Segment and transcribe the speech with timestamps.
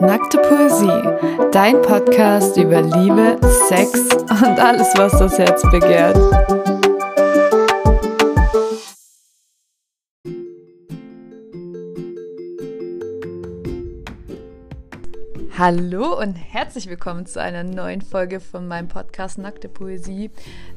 [0.00, 1.02] Nackte Poesie,
[1.50, 3.36] dein Podcast über Liebe,
[3.68, 6.16] Sex und alles, was das Herz begehrt.
[15.58, 20.30] Hallo und herzlich willkommen zu einer neuen Folge von meinem Podcast Nackte Poesie.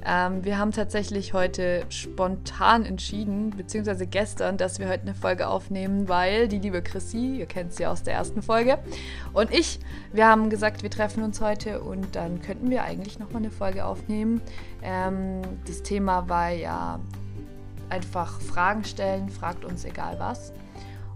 [0.04, 6.10] Ähm, wir haben tatsächlich heute spontan entschieden, beziehungsweise gestern, dass wir heute eine Folge aufnehmen,
[6.10, 8.80] weil die liebe Chrissy, ihr kennt sie aus der ersten Folge,
[9.34, 9.80] und ich,
[10.14, 13.86] wir haben gesagt, wir treffen uns heute und dann könnten wir eigentlich nochmal eine Folge
[13.86, 14.42] aufnehmen.
[14.82, 17.00] Ähm, das Thema war ja
[17.90, 20.54] einfach Fragen stellen, fragt uns egal was.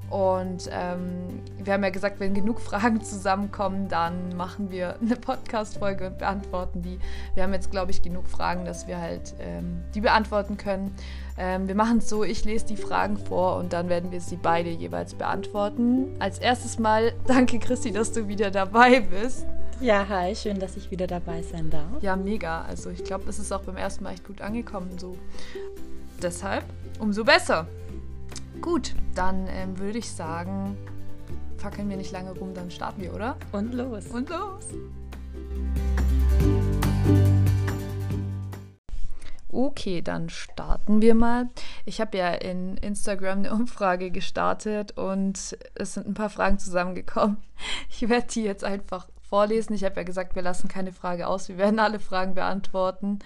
[0.10, 6.08] Und ähm, wir haben ja gesagt, wenn genug Fragen zusammenkommen, dann machen wir eine Podcast-Folge
[6.08, 7.00] und beantworten die.
[7.34, 10.94] Wir haben jetzt, glaube ich, genug Fragen, dass wir halt ähm, die beantworten können.
[11.38, 14.38] Ähm, wir machen es so, ich lese die Fragen vor und dann werden wir sie
[14.38, 16.16] beide jeweils beantworten.
[16.20, 19.46] Als erstes Mal danke, Christi, dass du wieder dabei bist.
[19.82, 22.02] Ja, hi, schön, dass ich wieder dabei sein darf.
[22.02, 22.62] Ja, mega.
[22.62, 24.98] Also ich glaube, es ist auch beim ersten Mal echt gut angekommen.
[24.98, 25.18] So.
[26.22, 26.64] Deshalb
[27.00, 27.68] umso besser.
[28.62, 30.78] Gut, dann ähm, würde ich sagen,
[31.58, 33.38] fackeln wir nicht lange rum, dann starten wir, oder?
[33.52, 34.08] Und los.
[34.08, 34.66] Und los.
[39.56, 41.50] Okay, dann starten wir mal.
[41.86, 47.38] Ich habe ja in Instagram eine Umfrage gestartet und es sind ein paar Fragen zusammengekommen.
[47.90, 49.74] Ich werde die jetzt einfach vorlesen.
[49.74, 51.48] Ich habe ja gesagt, wir lassen keine Frage aus.
[51.48, 53.20] Wir werden alle Fragen beantworten.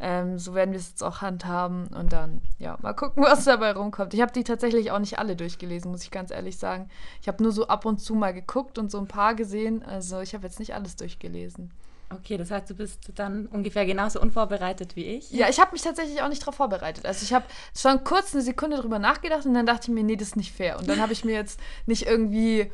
[0.00, 3.72] Ähm, so werden wir es jetzt auch handhaben und dann, ja, mal gucken, was dabei
[3.72, 4.14] rumkommt.
[4.14, 6.88] Ich habe die tatsächlich auch nicht alle durchgelesen, muss ich ganz ehrlich sagen.
[7.20, 9.82] Ich habe nur so ab und zu mal geguckt und so ein paar gesehen.
[9.82, 11.70] Also ich habe jetzt nicht alles durchgelesen.
[12.12, 15.30] Okay, das heißt, du bist dann ungefähr genauso unvorbereitet wie ich?
[15.30, 17.06] Ja, ich habe mich tatsächlich auch nicht darauf vorbereitet.
[17.06, 17.44] Also ich habe
[17.76, 20.52] schon kurz eine Sekunde drüber nachgedacht und dann dachte ich mir, nee, das ist nicht
[20.52, 20.78] fair.
[20.78, 22.72] Und dann habe ich mir jetzt nicht irgendwie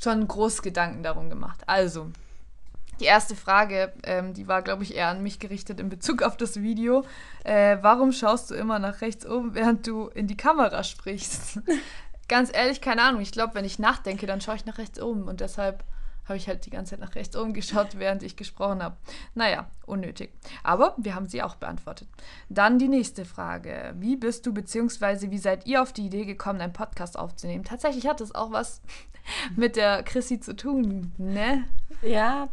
[0.00, 1.62] schon groß Gedanken darum gemacht.
[1.66, 2.12] Also,
[3.00, 6.36] die erste Frage, ähm, die war, glaube ich, eher an mich gerichtet in Bezug auf
[6.36, 7.04] das Video.
[7.44, 11.60] Äh, warum schaust du immer nach rechts oben, während du in die Kamera sprichst?
[12.28, 13.22] Ganz ehrlich, keine Ahnung.
[13.22, 15.22] Ich glaube, wenn ich nachdenke, dann schaue ich nach rechts oben.
[15.22, 15.82] Und deshalb
[16.28, 18.96] habe ich halt die ganze Zeit nach rechts oben geschaut, während ich gesprochen habe.
[19.34, 20.32] Naja, unnötig.
[20.62, 22.08] Aber wir haben sie auch beantwortet.
[22.50, 23.94] Dann die nächste Frage.
[23.98, 25.30] Wie bist du bzw.
[25.30, 27.64] wie seid ihr auf die Idee gekommen, einen Podcast aufzunehmen?
[27.64, 28.82] Tatsächlich hat es auch was
[29.56, 31.64] mit der Chrissy zu tun, ne?
[32.02, 32.48] Ja,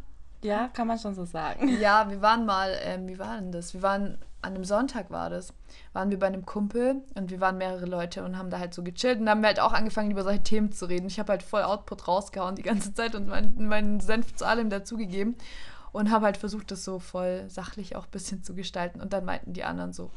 [0.46, 1.80] ja, kann man schon so sagen.
[1.80, 3.74] Ja, wir waren mal, ähm, wie war denn das?
[3.74, 5.54] Wir waren, an einem Sonntag war das,
[5.94, 8.84] waren wir bei einem Kumpel und wir waren mehrere Leute und haben da halt so
[8.84, 11.08] gechillt und haben halt auch angefangen, über solche Themen zu reden.
[11.08, 14.70] Ich habe halt voll Output rausgehauen die ganze Zeit und meinen mein Senf zu allem
[14.70, 15.36] dazugegeben
[15.92, 19.02] und habe halt versucht, das so voll sachlich auch ein bisschen zu gestalten.
[19.02, 20.12] Und dann meinten die anderen so,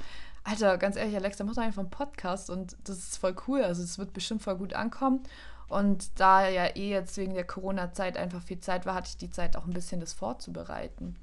[0.45, 3.63] Alter, ganz ehrlich, Alex, da machst du einfach einen Podcast und das ist voll cool.
[3.63, 5.23] Also es wird bestimmt voll gut ankommen.
[5.69, 9.31] Und da ja eh jetzt wegen der Corona-Zeit einfach viel Zeit war, hatte ich die
[9.31, 11.17] Zeit auch ein bisschen das vorzubereiten.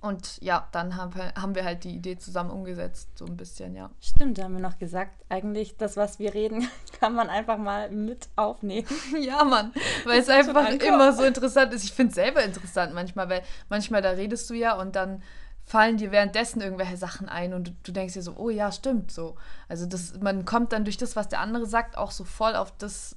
[0.00, 3.74] Und ja, dann haben wir, haben wir halt die Idee zusammen umgesetzt, so ein bisschen,
[3.74, 3.90] ja.
[4.00, 6.68] Stimmt, da haben wir noch gesagt, eigentlich das, was wir reden,
[7.00, 8.88] kann man einfach mal mit aufnehmen.
[9.20, 9.72] ja, Mann,
[10.04, 11.84] weil es einfach immer so interessant ist.
[11.84, 15.22] Ich finde es selber interessant manchmal, weil manchmal da redest du ja und dann
[15.62, 19.10] fallen dir währenddessen irgendwelche Sachen ein und du, du, denkst dir so, oh ja, stimmt,
[19.10, 19.36] so.
[19.68, 22.76] Also das, man kommt dann durch das, was der andere sagt, auch so voll auf
[22.76, 23.16] das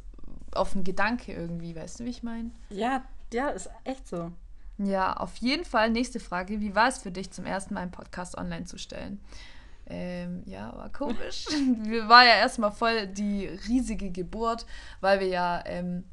[0.57, 2.51] auf einen Gedanke irgendwie, weißt du, wie ich meine?
[2.69, 3.03] Ja,
[3.33, 4.31] ja, ist echt so.
[4.77, 5.89] Ja, auf jeden Fall.
[5.89, 6.59] Nächste Frage.
[6.59, 9.19] Wie war es für dich, zum ersten Mal einen Podcast online zu stellen?
[9.87, 11.45] Ähm, ja, war komisch.
[12.07, 14.65] war ja erstmal voll die riesige Geburt,
[15.01, 16.03] weil wir ja ähm,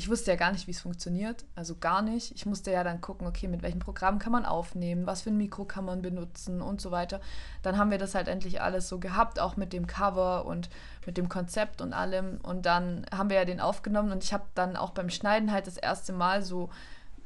[0.00, 2.32] ich wusste ja gar nicht, wie es funktioniert, also gar nicht.
[2.34, 5.36] Ich musste ja dann gucken, okay, mit welchem Programm kann man aufnehmen, was für ein
[5.36, 7.20] Mikro kann man benutzen und so weiter.
[7.62, 10.70] Dann haben wir das halt endlich alles so gehabt, auch mit dem Cover und
[11.04, 12.38] mit dem Konzept und allem.
[12.42, 15.66] Und dann haben wir ja den aufgenommen und ich habe dann auch beim Schneiden halt
[15.66, 16.70] das erste Mal so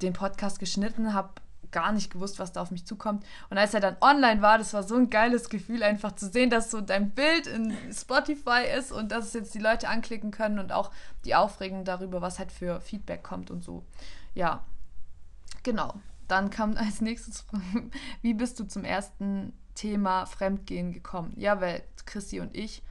[0.02, 1.30] den Podcast geschnitten, habe
[1.74, 3.26] gar nicht gewusst, was da auf mich zukommt.
[3.50, 6.48] Und als er dann online war, das war so ein geiles Gefühl, einfach zu sehen,
[6.48, 10.60] dass so dein Bild in Spotify ist und dass es jetzt die Leute anklicken können
[10.60, 10.92] und auch
[11.24, 13.84] die Aufregung darüber, was halt für Feedback kommt und so.
[14.34, 14.64] Ja,
[15.64, 15.94] genau.
[16.28, 17.44] Dann kam als nächstes,
[18.22, 21.34] wie bist du zum ersten Thema Fremdgehen gekommen?
[21.37, 22.84] Ja, weil Chrissy und ich,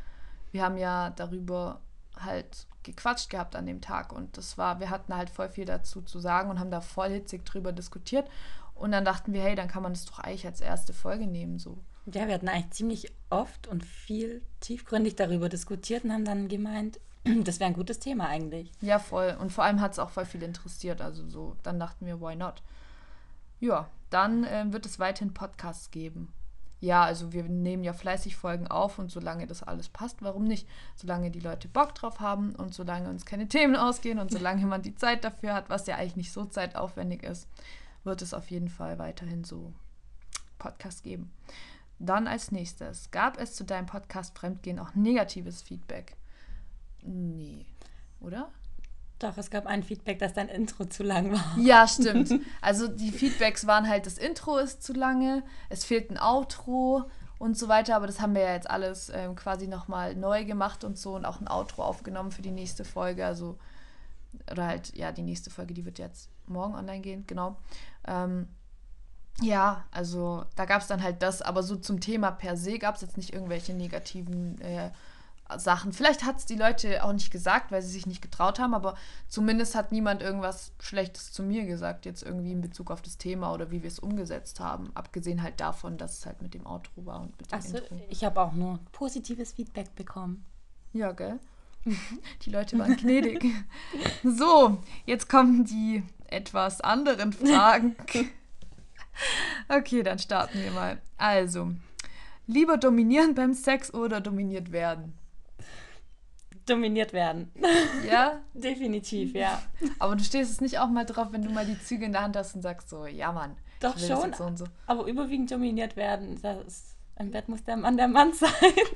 [0.51, 1.79] wir haben ja darüber
[2.19, 6.01] halt gequatscht gehabt an dem Tag und das war, wir hatten halt voll viel dazu
[6.01, 8.29] zu sagen und haben da voll hitzig drüber diskutiert
[8.75, 11.59] und dann dachten wir, hey, dann kann man das doch eigentlich als erste Folge nehmen.
[11.59, 11.77] So.
[12.05, 16.99] Ja, wir hatten eigentlich ziemlich oft und viel tiefgründig darüber diskutiert und haben dann gemeint,
[17.43, 18.71] das wäre ein gutes Thema eigentlich.
[18.81, 19.37] Ja, voll.
[19.39, 21.01] Und vor allem hat es auch voll viel interessiert.
[21.01, 22.61] Also so, dann dachten wir, why not?
[23.59, 26.33] Ja, dann äh, wird es weiterhin Podcasts geben.
[26.81, 30.67] ja, also wir nehmen ja fleißig Folgen auf und solange das alles passt, warum nicht?
[30.97, 34.81] Solange die Leute Bock drauf haben und solange uns keine Themen ausgehen und solange man
[34.81, 37.47] die Zeit dafür hat, was ja eigentlich nicht so zeitaufwendig ist,
[38.03, 39.73] wird es auf jeden Fall weiterhin so
[40.57, 41.31] Podcast geben.
[41.99, 46.15] Dann als nächstes, gab es zu deinem Podcast Fremdgehen auch negatives Feedback?
[47.01, 47.65] Nee,
[48.19, 48.49] oder?
[49.19, 51.57] Doch, es gab ein Feedback, dass dein Intro zu lang war.
[51.57, 52.33] Ja, stimmt.
[52.61, 57.09] Also die Feedbacks waren halt, das Intro ist zu lange, es fehlt ein Outro
[57.39, 60.83] und so weiter, aber das haben wir ja jetzt alles ähm, quasi nochmal neu gemacht
[60.83, 63.25] und so und auch ein Outro aufgenommen für die nächste Folge.
[63.25, 63.57] Also,
[64.51, 67.57] oder halt, ja, die nächste Folge, die wird jetzt morgen online gehen, genau.
[68.07, 68.47] Ähm,
[69.41, 72.95] ja, also da gab es dann halt das, aber so zum Thema per se gab
[72.95, 74.91] es jetzt nicht irgendwelche negativen äh,
[75.57, 75.91] Sachen.
[75.91, 78.95] Vielleicht hat es die Leute auch nicht gesagt, weil sie sich nicht getraut haben, aber
[79.27, 83.53] zumindest hat niemand irgendwas Schlechtes zu mir gesagt, jetzt irgendwie in Bezug auf das Thema
[83.53, 84.91] oder wie wir es umgesetzt haben.
[84.95, 88.01] Abgesehen halt davon, dass es halt mit dem Outro war und mit dem Also, Intro.
[88.09, 90.45] ich habe auch nur positives Feedback bekommen.
[90.93, 91.39] Ja, gell?
[92.43, 93.43] Die Leute waren gnädig.
[94.23, 96.03] So, jetzt kommen die
[96.33, 97.95] etwas anderen Fragen.
[99.69, 100.99] Okay, dann starten wir mal.
[101.17, 101.71] Also,
[102.47, 105.13] lieber dominieren beim Sex oder dominiert werden?
[106.65, 107.51] Dominiert werden.
[108.09, 109.61] Ja, Definitiv, ja.
[109.99, 112.23] aber du stehst es nicht auch mal drauf, wenn du mal die Züge in der
[112.23, 114.33] Hand hast und sagst so, ja Mann, Doch schon.
[114.33, 114.65] so und so.
[114.87, 116.39] Aber überwiegend dominiert werden.
[116.41, 118.49] Das ist, Im Bett muss der Mann der Mann sein.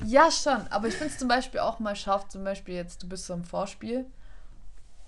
[0.06, 3.08] Ja, schon, aber ich finde es zum Beispiel auch mal scharf, zum Beispiel jetzt, du
[3.10, 4.06] bist so im Vorspiel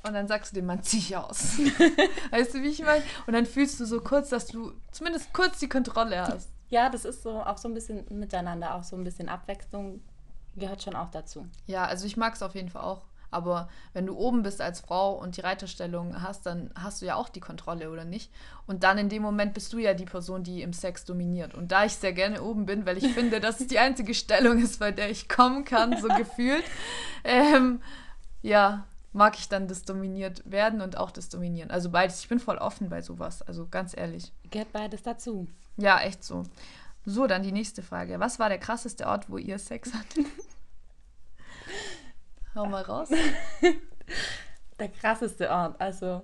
[0.04, 1.57] und dann sagst du dem Mann, zieh ich aus.
[2.31, 3.04] weißt du, wie ich meine?
[3.28, 6.50] Und dann fühlst du so kurz, dass du zumindest kurz die Kontrolle hast.
[6.69, 10.01] Ja, das ist so auch so ein bisschen miteinander, auch so ein bisschen Abwechslung
[10.56, 11.48] gehört schon auch dazu.
[11.66, 13.06] Ja, also ich mag es auf jeden Fall auch.
[13.31, 17.16] Aber wenn du oben bist als Frau und die Reiterstellung hast, dann hast du ja
[17.16, 18.31] auch die Kontrolle, oder nicht?
[18.66, 21.54] Und dann in dem Moment bist du ja die Person, die im Sex dominiert.
[21.54, 24.60] Und da ich sehr gerne oben bin, weil ich finde, dass es die einzige Stellung
[24.60, 26.63] ist, bei der ich kommen kann, so gefühlt,
[27.24, 27.81] ähm,
[28.42, 31.71] ja, mag ich dann das dominiert werden und auch das dominieren.
[31.71, 32.21] Also beides.
[32.21, 33.41] Ich bin voll offen bei sowas.
[33.41, 34.31] Also ganz ehrlich.
[34.51, 35.47] Gehört beides dazu.
[35.77, 36.44] Ja, echt so.
[37.06, 38.19] So, dann die nächste Frage.
[38.19, 40.25] Was war der krasseste Ort, wo ihr Sex hattet?
[42.56, 43.09] Hau mal raus.
[44.79, 46.21] Der krasseste Ort, also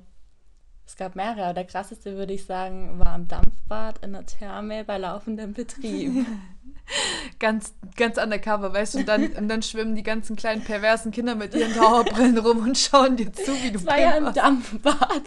[0.86, 4.86] es gab mehrere, aber der krasseste würde ich sagen, war am Dampfbad in der Therme
[4.86, 6.26] bei laufendem Betrieb.
[7.40, 11.36] ganz, ganz undercover, weißt du, und dann, und dann schwimmen die ganzen kleinen perversen Kinder
[11.36, 14.34] mit ihren Dauerbrillen rum und schauen dir zu, wie du Das war ja im.
[14.34, 15.24] Dampfbad.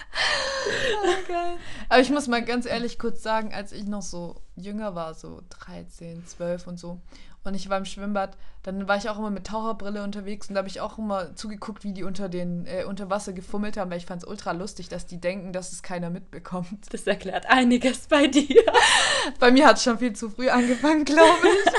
[1.28, 1.56] Geil.
[1.88, 5.42] Aber ich muss mal ganz ehrlich kurz sagen, als ich noch so jünger war, so
[5.50, 7.00] 13, 12 und so,
[7.42, 10.58] und ich war im Schwimmbad, dann war ich auch immer mit Taucherbrille unterwegs und da
[10.58, 13.96] habe ich auch immer zugeguckt, wie die unter, den, äh, unter Wasser gefummelt haben, weil
[13.96, 16.92] ich fand es ultra lustig, dass die denken, dass es keiner mitbekommt.
[16.92, 18.62] Das erklärt einiges bei dir.
[19.38, 21.72] Bei mir hat es schon viel zu früh angefangen, glaube ich.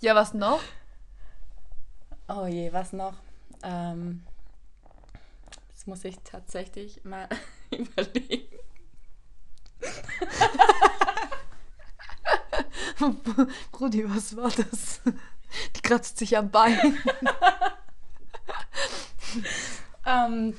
[0.00, 0.60] ja, was noch?
[2.28, 3.14] Oh je, was noch?
[3.62, 4.22] Ähm,
[5.82, 7.28] das muss ich tatsächlich mal
[7.72, 8.56] überlegen.
[13.72, 15.00] Brudi, was war das?
[15.74, 16.98] Die kratzt sich am Bein.
[20.04, 20.54] Ähm,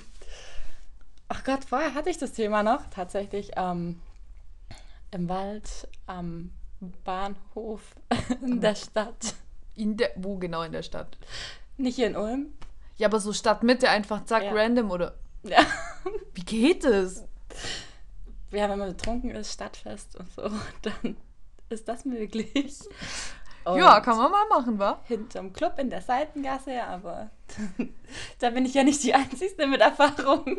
[1.27, 2.89] ach Gott, vorher hatte ich das Thema noch.
[2.89, 4.01] Tatsächlich ähm,
[5.11, 6.49] im Wald, am
[7.03, 7.95] Bahnhof
[8.41, 9.35] in der Stadt.
[9.75, 11.19] In der, wo genau in der Stadt?
[11.77, 12.53] Nicht hier in Ulm.
[12.97, 14.51] Ja, aber so Stadtmitte einfach zack, Ja.
[14.53, 15.15] random oder.
[15.43, 15.59] Ja.
[16.33, 17.23] Wie geht es?
[18.51, 20.43] ja, wenn man betrunken ist, Stadtfest und so,
[20.83, 21.17] dann
[21.69, 22.79] ist das möglich.
[23.65, 24.99] Und Ja, kann man mal machen, wa?
[25.05, 27.29] Hinterm Club in der Seitengasse, aber
[28.39, 30.57] da bin ich ja nicht die Einzige mit Erfahrung.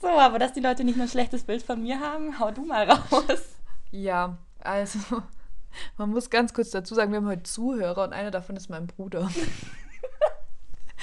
[0.00, 2.64] so, aber dass die Leute nicht nur ein schlechtes Bild von mir haben, hau du
[2.64, 3.56] mal raus.
[3.90, 4.98] Ja, also,
[5.96, 8.86] man muss ganz kurz dazu sagen, wir haben heute Zuhörer und einer davon ist mein
[8.86, 9.30] Bruder.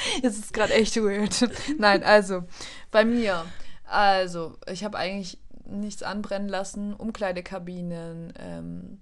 [0.24, 1.50] Es ist gerade echt weird.
[1.78, 2.44] Nein, also,
[2.92, 3.46] bei mir.
[3.86, 6.94] Also, ich habe eigentlich nichts anbrennen lassen.
[6.94, 9.02] Umkleidekabinen, ähm,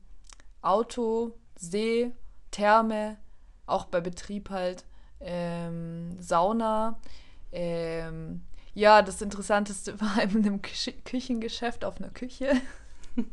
[0.62, 2.12] Auto, See,
[2.52, 3.18] Therme,
[3.66, 4.84] auch bei Betrieb halt,
[5.20, 7.00] ähm, Sauna.
[7.52, 8.42] Ähm,
[8.74, 12.54] ja, das Interessanteste war in einem Küche Küchengeschäft auf einer Küche.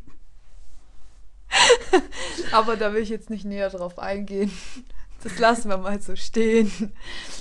[2.53, 4.53] Aber da will ich jetzt nicht näher drauf eingehen.
[5.23, 6.71] Das lassen wir mal so stehen.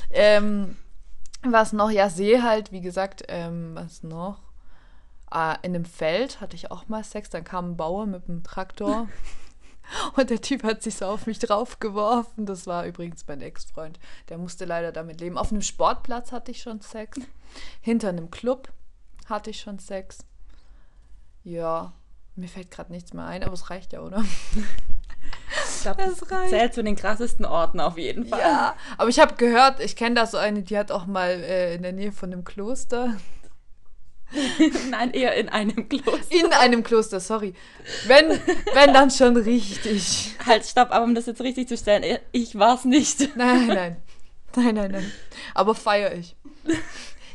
[0.09, 0.77] Ähm,
[1.43, 1.91] was noch?
[1.91, 3.23] Ja, See halt, wie gesagt.
[3.27, 4.39] Ähm, was noch?
[5.29, 7.29] Ah, in einem Feld hatte ich auch mal Sex.
[7.29, 9.07] Dann kam ein Bauer mit einem Traktor.
[10.15, 12.45] Und der Typ hat sich so auf mich draufgeworfen.
[12.45, 13.99] Das war übrigens mein Ex-Freund.
[14.29, 15.37] Der musste leider damit leben.
[15.37, 17.19] Auf einem Sportplatz hatte ich schon Sex.
[17.81, 18.69] Hinter einem Club
[19.27, 20.19] hatte ich schon Sex.
[21.43, 21.93] Ja,
[22.35, 24.23] Mir fällt gerade nichts mehr ein, aber es reicht ja, oder?
[25.77, 28.39] Ich glaube, das, Das zählt zu den krassesten Orten auf jeden Fall.
[28.39, 31.75] Ja, aber ich habe gehört, ich kenne da so eine, die hat auch mal äh,
[31.75, 33.15] in der Nähe von einem Kloster.
[34.89, 36.35] Nein, eher in einem Kloster.
[36.35, 37.53] In einem Kloster, sorry.
[38.07, 38.29] Wenn,
[38.73, 40.35] wenn dann schon richtig.
[40.45, 43.29] Halt, stopp, aber um das jetzt richtig zu stellen, ich war es nicht.
[43.37, 43.97] Nein, nein.
[44.55, 45.11] Nein, nein, nein.
[45.53, 46.35] Aber feiere ich.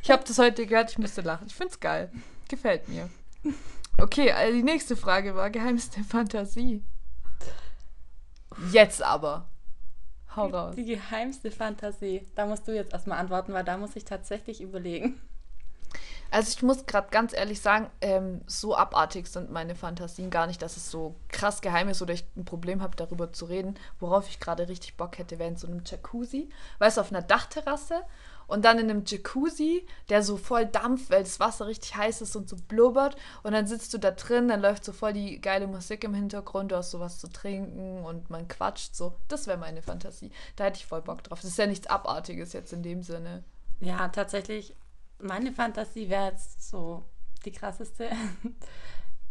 [0.02, 1.46] Ich habe das heute gehört, ich musste lachen.
[1.46, 2.10] Ich find's geil.
[2.48, 3.08] Gefällt mir.
[3.98, 6.82] Okay, also die nächste Frage war geheimste Fantasie.
[8.72, 9.48] Jetzt aber.
[10.34, 10.74] Hau raus.
[10.74, 12.26] Die geheimste Fantasie.
[12.34, 15.20] Da musst du jetzt erstmal antworten, weil da muss ich tatsächlich überlegen.
[16.32, 20.62] Also ich muss gerade ganz ehrlich sagen, ähm, so abartig sind meine Fantasien gar nicht,
[20.62, 23.74] dass es so krass geheim ist oder ich ein Problem habe, darüber zu reden.
[24.00, 26.48] Worauf ich gerade richtig Bock hätte, wäre in so einem Jacuzzi,
[26.78, 28.00] weißt du, auf einer Dachterrasse
[28.46, 32.34] und dann in einem Jacuzzi, der so voll dampft, weil das Wasser richtig heiß ist
[32.34, 35.66] und so blubbert und dann sitzt du da drin, dann läuft so voll die geile
[35.66, 39.16] Musik im Hintergrund, du hast sowas zu trinken und man quatscht so.
[39.28, 40.32] Das wäre meine Fantasie.
[40.56, 41.42] Da hätte ich voll Bock drauf.
[41.42, 43.44] Das ist ja nichts Abartiges jetzt in dem Sinne.
[43.80, 44.74] Ja, tatsächlich,
[45.22, 47.04] meine Fantasie wäre jetzt so
[47.44, 48.10] die krasseste.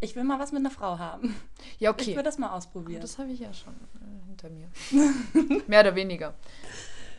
[0.04, 1.36] Ich will mal was mit einer Frau haben.
[1.78, 2.16] Ja, Ich okay.
[2.16, 3.02] will das mal ausprobieren.
[3.02, 4.68] Das habe ich ja schon äh, hinter mir.
[5.68, 6.34] Mehr oder weniger.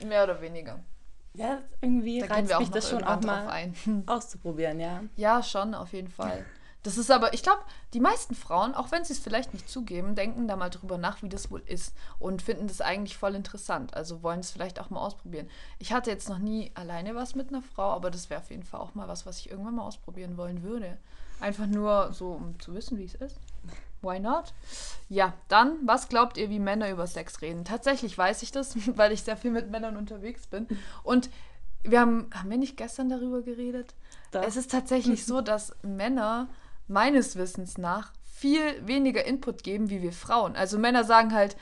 [0.05, 0.81] Mehr oder weniger.
[1.35, 3.77] ja, irgendwie Da reizt wir auch mich das schon auch mal ein.
[4.07, 5.05] auszuprobieren, ja.
[5.15, 6.45] Ja, schon, auf jeden Fall.
[6.83, 7.63] Das ist aber, ich glaube,
[7.95, 11.23] die meisten Frauen, auch wenn sie es vielleicht nicht zugeben, denken da mal drüber nach,
[11.23, 13.95] wie das wohl ist und finden das eigentlich voll interessant.
[13.95, 15.49] Also wollen es vielleicht auch mal ausprobieren.
[15.79, 18.65] Ich hatte jetzt noch nie alleine was mit einer Frau, aber das wäre auf jeden
[18.65, 20.99] Fall auch mal was, was ich irgendwann mal ausprobieren wollen würde.
[21.41, 23.37] Einfach nur so, um zu wissen, wie es ist.
[24.01, 24.53] Why not?
[25.09, 27.65] Ja, dann, was glaubt ihr, wie Männer über Sex reden?
[27.65, 30.67] Tatsächlich weiß ich das, weil ich sehr viel mit Männern unterwegs bin.
[31.05, 31.31] Und
[31.85, 33.95] wir haben, haben wir nicht gestern darüber geredet?
[34.33, 34.43] Doch.
[34.43, 36.49] Es ist tatsächlich so, dass Männer
[36.93, 40.57] meines Wissens nach viel weniger Input geben wie wir Frauen.
[40.57, 41.57] Also Männer sagen halt,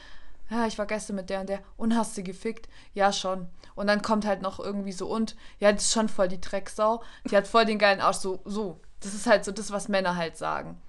[0.50, 2.68] ja, ich war gestern mit der und der und hast du gefickt?
[2.92, 3.46] Ja, schon.
[3.76, 7.02] Und dann kommt halt noch irgendwie so und, ja, das ist schon voll die Drecksau.
[7.30, 8.18] Die hat voll den geilen Arsch.
[8.18, 8.80] So, so.
[9.00, 10.80] Das ist halt so das, was Männer halt sagen,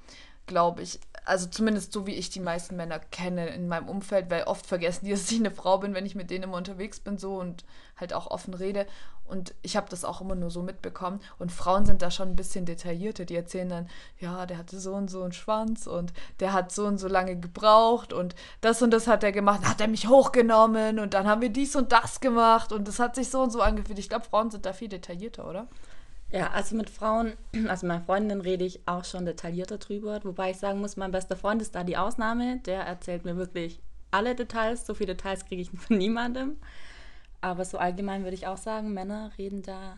[0.48, 1.00] glaube ich.
[1.24, 5.06] Also zumindest so, wie ich die meisten Männer kenne in meinem Umfeld, weil oft vergessen
[5.06, 7.64] die, dass ich eine Frau bin, wenn ich mit denen immer unterwegs bin so und
[7.98, 8.88] halt auch offen rede.
[9.26, 11.22] Und ich habe das auch immer nur so mitbekommen.
[11.40, 13.24] Und Frauen sind da schon ein bisschen detaillierter.
[13.24, 16.86] Die erzählen dann, ja, der hatte so und so einen Schwanz und der hat so
[16.86, 19.62] und so lange gebraucht und das und das hat er gemacht.
[19.62, 23.00] Dann hat er mich hochgenommen und dann haben wir dies und das gemacht und das
[23.00, 24.00] hat sich so und so angefühlt.
[24.00, 25.68] Ich glaube, Frauen sind da viel detaillierter, oder?
[26.32, 27.34] Ja, also mit Frauen,
[27.68, 31.12] also mit meinen Freundinnen rede ich auch schon detaillierter drüber, wobei ich sagen muss, mein
[31.12, 32.60] bester Freund ist da die Ausnahme.
[32.66, 34.86] Der erzählt mir wirklich alle Details.
[34.86, 36.58] So viele Details kriege ich von niemandem.
[37.42, 39.98] Aber so allgemein würde ich auch sagen, Männer reden da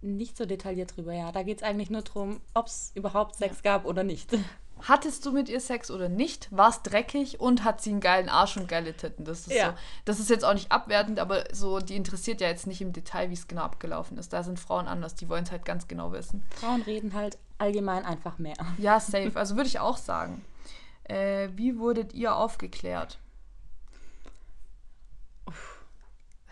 [0.00, 1.12] nicht so detailliert drüber.
[1.12, 4.30] Ja, da geht es eigentlich nur darum, ob es überhaupt Sex gab oder nicht.
[4.88, 6.48] Hattest du mit ihr Sex oder nicht?
[6.50, 9.24] War es dreckig und hat sie einen geilen Arsch und geile Titten?
[9.24, 9.70] Das ist Ja.
[9.70, 9.74] so.
[10.04, 13.30] Das ist jetzt auch nicht abwertend, aber so, die interessiert ja jetzt nicht im Detail,
[13.30, 14.32] wie es genau abgelaufen ist.
[14.32, 16.42] Da sind Frauen anders, die wollen es halt ganz genau wissen.
[16.56, 18.54] Frauen reden halt allgemein einfach mehr.
[18.78, 19.32] Ja, safe.
[19.34, 20.44] Also würde ich auch sagen.
[21.04, 23.18] Äh, wie wurdet ihr aufgeklärt?
[25.46, 25.54] Das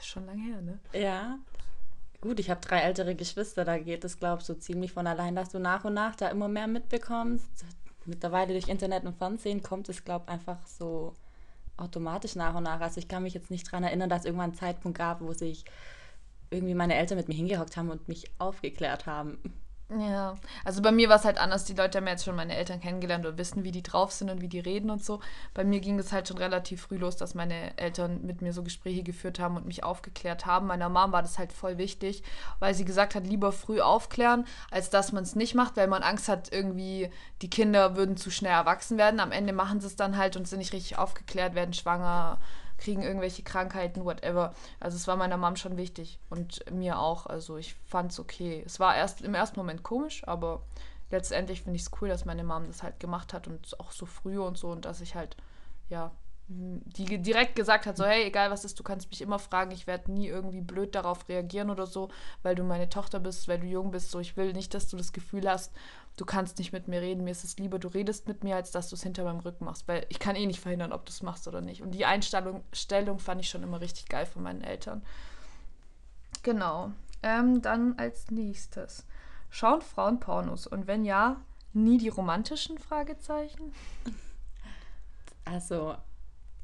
[0.05, 0.79] ist schon lange her, ne?
[0.93, 1.39] Ja.
[2.21, 5.35] Gut, ich habe drei ältere Geschwister, da geht es, glaube ich, so ziemlich von allein,
[5.35, 7.65] dass du nach und nach da immer mehr mitbekommst.
[8.11, 11.15] Mittlerweile durch Internet und Fernsehen kommt es, glaube ich, einfach so
[11.77, 12.81] automatisch nach und nach.
[12.81, 15.33] Also ich kann mich jetzt nicht daran erinnern, dass es irgendwann einen Zeitpunkt gab, wo
[15.33, 15.65] sich
[16.51, 19.39] irgendwie meine Eltern mit mir hingehockt haben und mich aufgeklärt haben.
[19.99, 21.65] Ja, also bei mir war es halt anders.
[21.65, 24.31] Die Leute haben ja jetzt schon meine Eltern kennengelernt und wissen, wie die drauf sind
[24.31, 25.19] und wie die reden und so.
[25.53, 28.63] Bei mir ging es halt schon relativ früh los, dass meine Eltern mit mir so
[28.63, 30.69] Gespräche geführt haben und mich aufgeklärt haben.
[30.69, 32.23] Meiner Mom war das halt voll wichtig,
[32.61, 36.05] weil sie gesagt hat, lieber früh aufklären, als dass man es nicht macht, weil man
[36.05, 37.11] Angst hat, irgendwie
[37.43, 39.19] die Kinder würden zu schnell erwachsen werden.
[39.19, 42.39] Am Ende machen sie es dann halt und sind nicht richtig aufgeklärt, werden schwanger,
[42.81, 44.55] kriegen irgendwelche Krankheiten, whatever.
[44.81, 47.27] Also es war meiner Mom schon wichtig und mir auch.
[47.27, 48.63] Also ich fand es okay.
[48.67, 50.63] Es war erst im ersten Moment komisch, aber
[51.11, 54.07] letztendlich finde ich es cool, dass meine Mom das halt gemacht hat und auch so
[54.07, 55.37] früh und so und dass ich halt,
[55.89, 56.11] ja,
[56.53, 59.87] die direkt gesagt hat, so, hey, egal was ist, du kannst mich immer fragen, ich
[59.87, 62.09] werde nie irgendwie blöd darauf reagieren oder so,
[62.43, 64.97] weil du meine Tochter bist, weil du jung bist, so, ich will nicht, dass du
[64.97, 65.73] das Gefühl hast,
[66.17, 68.73] du kannst nicht mit mir reden, mir ist es lieber, du redest mit mir, als
[68.73, 71.11] dass du es hinter meinem Rücken machst, weil ich kann eh nicht verhindern, ob du
[71.11, 71.83] es machst oder nicht.
[71.83, 75.03] Und die Einstellung Stellung fand ich schon immer richtig geil von meinen Eltern.
[76.43, 76.91] Genau.
[77.23, 79.07] Ähm, dann als nächstes.
[79.51, 80.67] Schauen Frauen Pornos?
[80.67, 81.37] Und wenn ja,
[81.73, 83.73] nie die romantischen Fragezeichen?
[85.45, 85.97] Also,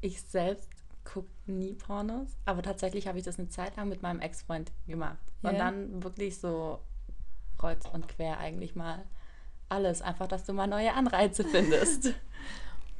[0.01, 0.69] ich selbst
[1.03, 5.17] gucke nie Pornos, aber tatsächlich habe ich das eine Zeit lang mit meinem Ex-Freund gemacht.
[5.41, 5.57] Und Ja.
[5.57, 6.79] dann wirklich so
[7.57, 9.03] kreuz und quer eigentlich mal.
[9.69, 10.01] alles.
[10.01, 12.13] Einfach, dass du mal neue Anreize findest.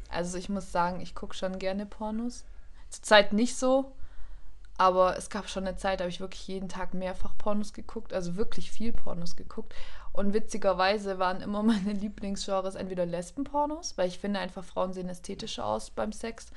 [0.10, 2.46] Also ich muss sagen, ich gucke schon gerne Pornos.
[2.90, 3.92] Zurzeit nicht so,
[4.78, 8.14] aber es gab schon eine Zeit, da habe ich wirklich jeden Tag mehrfach Pornos geguckt,
[8.14, 9.74] also wirklich viel Pornos geguckt.
[10.14, 15.66] Und witzigerweise waren immer meine Lieblingsgenres entweder Lesbenpornos, weil ich finde einfach, Frauen sehen ästhetischer
[15.66, 16.48] aus beim Sex.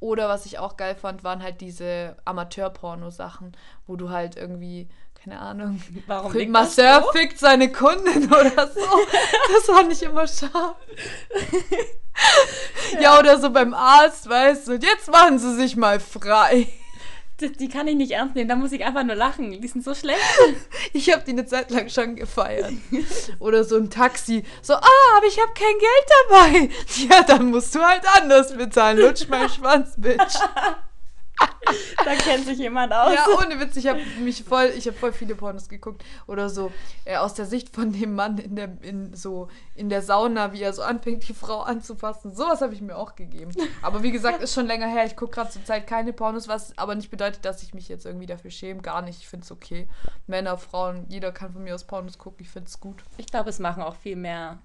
[0.00, 4.88] Oder was ich auch geil fand, waren halt diese Amateur-Porno-Sachen, wo du halt irgendwie,
[5.22, 7.12] keine Ahnung, Warum Masseur so?
[7.12, 8.80] fickt seine Kundin oder so.
[9.54, 10.76] Das fand ich immer scharf.
[13.00, 16.66] Ja, oder so beim Arzt, weißt du, und jetzt machen sie sich mal frei.
[17.40, 19.60] Die, die kann ich nicht ernst nehmen, da muss ich einfach nur lachen.
[19.60, 20.20] Die sind so schlecht.
[20.92, 22.72] Ich habe die eine Zeit lang schon gefeiert.
[23.38, 24.44] Oder so ein Taxi.
[24.62, 26.70] So, ah, aber ich habe kein Geld dabei.
[27.10, 28.98] Ja, dann musst du halt anders bezahlen.
[28.98, 30.36] Lutsch mein Schwanz, Bitch.
[32.04, 33.14] Da kennt sich jemand aus.
[33.14, 36.72] Ja, ohne Witz, ich habe mich voll, ich habe voll viele Pornos geguckt oder so
[37.04, 40.62] äh, aus der Sicht von dem Mann in der in so in der Sauna, wie
[40.62, 42.34] er so anfängt, die Frau anzufassen.
[42.34, 43.50] Sowas habe ich mir auch gegeben.
[43.82, 45.04] Aber wie gesagt, ist schon länger her.
[45.06, 48.06] Ich gucke gerade zur Zeit keine Pornos, was aber nicht bedeutet, dass ich mich jetzt
[48.06, 48.80] irgendwie dafür schäme.
[48.80, 49.20] Gar nicht.
[49.20, 49.88] Ich finde es okay.
[50.26, 52.44] Männer, Frauen, jeder kann von mir aus Pornos gucken.
[52.44, 53.02] Ich finde es gut.
[53.16, 54.58] Ich glaube, es machen auch viel mehr,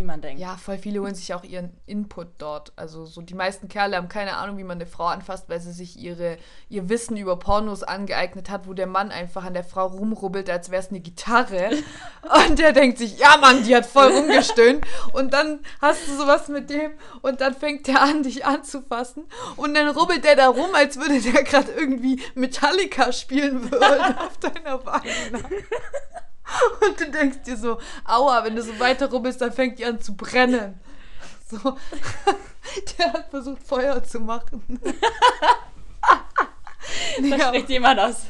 [0.00, 0.40] wie man denkt.
[0.40, 2.72] Ja, voll viele holen sich auch ihren Input dort.
[2.76, 5.72] Also so die meisten Kerle haben keine Ahnung, wie man eine Frau anfasst, weil sie
[5.72, 6.38] sich ihre,
[6.70, 10.70] ihr Wissen über Pornos angeeignet hat, wo der Mann einfach an der Frau rumrubbelt, als
[10.70, 11.70] wäre es eine Gitarre.
[12.48, 14.86] Und der denkt sich, ja Mann, die hat voll rumgestöhnt.
[15.12, 16.92] Und dann hast du sowas mit dem
[17.22, 19.24] und dann fängt der an, dich anzufassen.
[19.56, 24.38] Und dann rubbelt der da rum, als würde der gerade irgendwie Metallica spielen würden auf
[24.38, 25.40] deiner Vagina.
[26.88, 30.00] Und du denkst dir so, aua, wenn du so weiter rubbelst, dann fängt die an
[30.00, 30.78] zu brennen.
[31.50, 31.58] So.
[32.98, 34.62] Der hat versucht, Feuer zu machen.
[37.20, 38.22] Da Ja, spricht jemand aus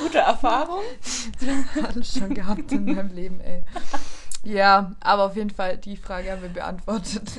[0.00, 0.80] guter Erfahrung.
[1.82, 3.62] alles schon gehabt in meinem Leben, ey.
[4.42, 7.30] Ja, aber auf jeden Fall, die Frage haben wir beantwortet.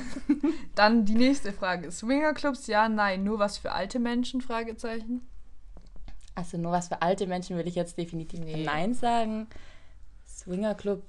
[0.74, 1.90] Dann die nächste Frage.
[1.90, 4.40] Swingerclubs, ja, nein, nur was für alte Menschen?
[4.40, 5.26] Fragezeichen.
[6.34, 8.64] Also nur was für alte Menschen will ich jetzt definitiv Nee.
[8.64, 9.48] Nein sagen.
[10.42, 11.02] Swingerclub.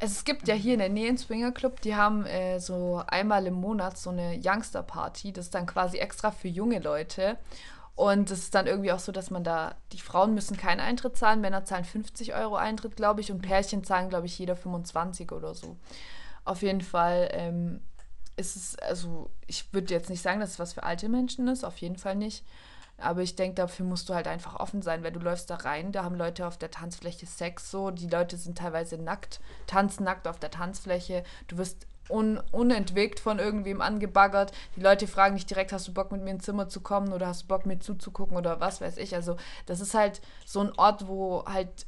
[0.00, 3.54] Es gibt ja hier in der Nähe einen Swingerclub, die haben äh, so einmal im
[3.54, 5.32] Monat so eine Youngster-Party.
[5.32, 7.36] Das ist dann quasi extra für junge Leute.
[7.96, 11.16] Und es ist dann irgendwie auch so, dass man da, die Frauen müssen keinen Eintritt
[11.16, 15.32] zahlen, Männer zahlen 50 Euro Eintritt, glaube ich, und Pärchen zahlen, glaube ich, jeder 25
[15.32, 15.76] oder so.
[16.44, 17.80] Auf jeden Fall ähm,
[18.36, 21.64] ist es, also ich würde jetzt nicht sagen, dass es was für alte Menschen ist,
[21.64, 22.44] auf jeden Fall nicht.
[23.00, 25.92] Aber ich denke, dafür musst du halt einfach offen sein, weil du läufst da rein,
[25.92, 30.26] da haben Leute auf der Tanzfläche Sex so, die Leute sind teilweise nackt, tanzen nackt
[30.26, 35.72] auf der Tanzfläche, du wirst un unentwegt von irgendwem angebaggert, die Leute fragen dich direkt,
[35.72, 38.36] hast du Bock mit mir ins Zimmer zu kommen oder hast du Bock mir zuzugucken
[38.36, 39.14] oder was weiß ich.
[39.14, 41.86] Also das ist halt so ein Ort, wo halt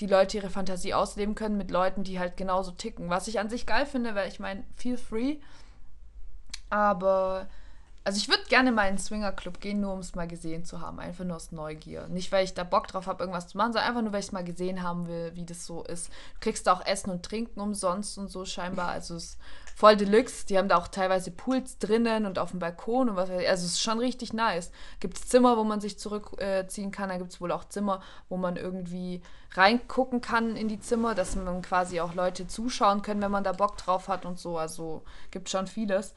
[0.00, 3.10] die Leute ihre Fantasie ausleben können mit Leuten, die halt genauso ticken.
[3.10, 5.36] Was ich an sich geil finde, weil ich meine, feel free.
[6.70, 7.48] Aber,
[8.06, 10.82] also ich würde gerne mal in einen Swingerclub gehen, nur um es mal gesehen zu
[10.82, 11.00] haben.
[11.00, 12.06] Einfach nur aus Neugier.
[12.08, 14.26] Nicht, weil ich da Bock drauf habe, irgendwas zu machen, sondern einfach nur, weil ich
[14.26, 16.08] es mal gesehen haben will, wie das so ist.
[16.34, 18.88] Du kriegst da auch Essen und Trinken umsonst und so scheinbar.
[18.88, 19.38] Also es ist
[19.74, 20.44] voll Deluxe.
[20.44, 23.48] Die haben da auch teilweise Pools drinnen und auf dem Balkon und was weiß ich.
[23.48, 24.70] Also es ist schon richtig nice.
[25.00, 27.08] Gibt es Zimmer, wo man sich zurückziehen äh, kann.
[27.08, 31.36] Da gibt es wohl auch Zimmer, wo man irgendwie reingucken kann in die Zimmer, dass
[31.36, 34.58] man quasi auch Leute zuschauen können, wenn man da Bock drauf hat und so.
[34.58, 36.12] Also gibt schon vieles.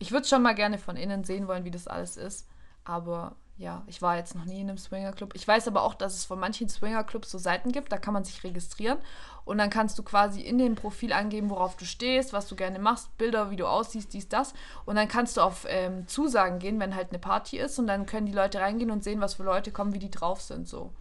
[0.00, 2.48] Ich würde schon mal gerne von innen sehen wollen, wie das alles ist.
[2.84, 5.34] Aber ja, ich war jetzt noch nie in einem Swingerclub.
[5.34, 8.24] Ich weiß aber auch, dass es von manchen Swingerclubs so Seiten gibt, da kann man
[8.24, 8.96] sich registrieren
[9.44, 12.78] und dann kannst du quasi in dem Profil angeben, worauf du stehst, was du gerne
[12.78, 14.54] machst, Bilder, wie du aussiehst, dies, das.
[14.86, 18.06] Und dann kannst du auf ähm, Zusagen gehen, wenn halt eine Party ist und dann
[18.06, 20.94] können die Leute reingehen und sehen, was für Leute kommen, wie die drauf sind, so.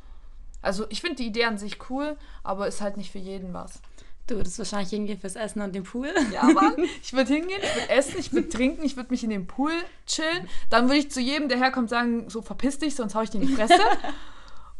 [0.61, 3.81] Also ich finde die Idee an sich cool, aber ist halt nicht für jeden was.
[4.29, 6.09] Du würdest wahrscheinlich hingehen fürs Essen und den Pool.
[6.31, 6.75] Ja, Mann.
[7.01, 9.71] Ich würde hingehen, ich würde essen, ich würde trinken, ich würde mich in den Pool
[10.05, 10.47] chillen.
[10.69, 13.41] Dann würde ich zu jedem, der herkommt, sagen, so verpiss dich, sonst hau ich dir
[13.41, 13.73] in die Fresse.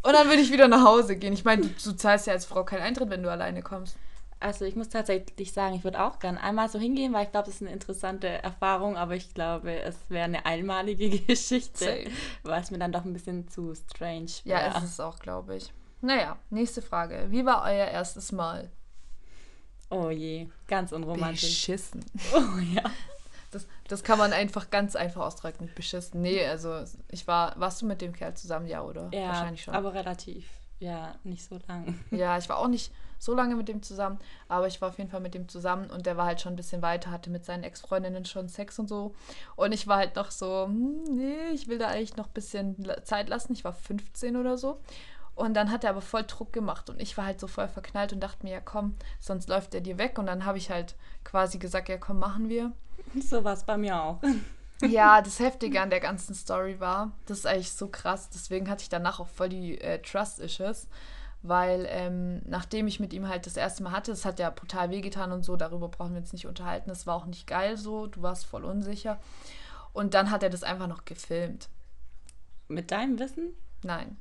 [0.04, 1.34] Und dann würde ich wieder nach Hause gehen.
[1.34, 3.98] Ich meine, du, du zahlst ja als Frau keinen Eintritt, wenn du alleine kommst.
[4.40, 7.48] Also ich muss tatsächlich sagen, ich würde auch gern einmal so hingehen, weil ich glaube,
[7.48, 12.06] das ist eine interessante Erfahrung, aber ich glaube, es wäre eine einmalige Geschichte,
[12.44, 14.78] weil es mir dann doch ein bisschen zu strange Ja, wäre.
[14.78, 15.74] ist es auch, glaube ich.
[16.02, 17.26] Naja, nächste Frage.
[17.30, 18.70] Wie war euer erstes Mal?
[19.90, 21.42] Oh je, ganz unromantisch.
[21.42, 22.06] Beschissen.
[22.34, 22.84] Oh ja.
[23.52, 25.72] Das, das kann man einfach ganz einfach ausdrücken.
[25.76, 26.22] Beschissen.
[26.22, 27.60] Nee, also ich war.
[27.60, 28.68] Warst du mit dem Kerl zusammen?
[28.68, 29.10] Ja, oder?
[29.12, 29.74] Ja, Wahrscheinlich schon.
[29.74, 30.46] aber relativ.
[30.80, 32.00] Ja, nicht so lang.
[32.12, 35.10] Ja, ich war auch nicht so lange mit dem zusammen, aber ich war auf jeden
[35.10, 37.66] Fall mit dem zusammen und der war halt schon ein bisschen weiter, hatte mit seinen
[37.66, 39.14] Ex-Freundinnen schon Sex und so.
[39.58, 42.78] Und ich war halt noch so, hm, nee, ich will da eigentlich noch ein bisschen
[43.04, 43.52] Zeit lassen.
[43.52, 44.80] Ich war 15 oder so.
[45.40, 48.12] Und dann hat er aber voll Druck gemacht und ich war halt so voll verknallt
[48.12, 50.20] und dachte mir, ja komm, sonst läuft er dir weg.
[50.20, 52.74] Und dann habe ich halt quasi gesagt, ja komm, machen wir.
[53.22, 54.22] So war es bei mir auch.
[54.82, 58.30] Ja, das Heftige an der ganzen Story war, das ist eigentlich so krass.
[58.30, 60.88] Deswegen hatte ich danach auch voll die äh, Trust-Issues,
[61.42, 64.90] weil ähm, nachdem ich mit ihm halt das erste Mal hatte, das hat ja brutal
[64.90, 66.88] wehgetan und so, darüber brauchen wir uns nicht unterhalten.
[66.88, 69.20] Das war auch nicht geil so, du warst voll unsicher.
[69.92, 71.68] Und dann hat er das einfach noch gefilmt.
[72.70, 73.54] Mit deinem Wissen?
[73.84, 74.16] Nein.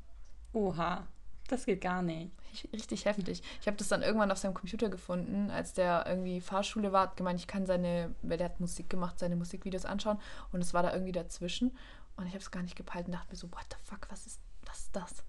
[0.58, 1.06] Oha,
[1.46, 2.32] das geht gar nicht.
[2.72, 3.42] Richtig heftig.
[3.60, 7.16] Ich habe das dann irgendwann auf seinem Computer gefunden, als der irgendwie Fahrschule war, hat
[7.16, 10.18] gemeint, ich kann seine, weil der hat Musik gemacht, seine Musikvideos anschauen
[10.50, 11.76] und es war da irgendwie dazwischen
[12.16, 14.26] und ich habe es gar nicht gepeilt und dachte mir so, what the fuck, was
[14.26, 15.24] ist, was ist das?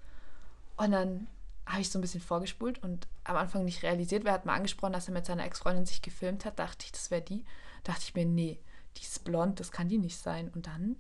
[0.78, 1.28] Und dann
[1.68, 4.94] habe ich so ein bisschen vorgespult und am Anfang nicht realisiert, wer hat mal angesprochen,
[4.94, 7.46] dass er mit seiner Ex-Freundin sich gefilmt hat, dachte ich, das wäre die.
[7.84, 8.60] Dachte ich mir, nee,
[8.98, 10.50] die ist blond, das kann die nicht sein.
[10.56, 10.96] Und dann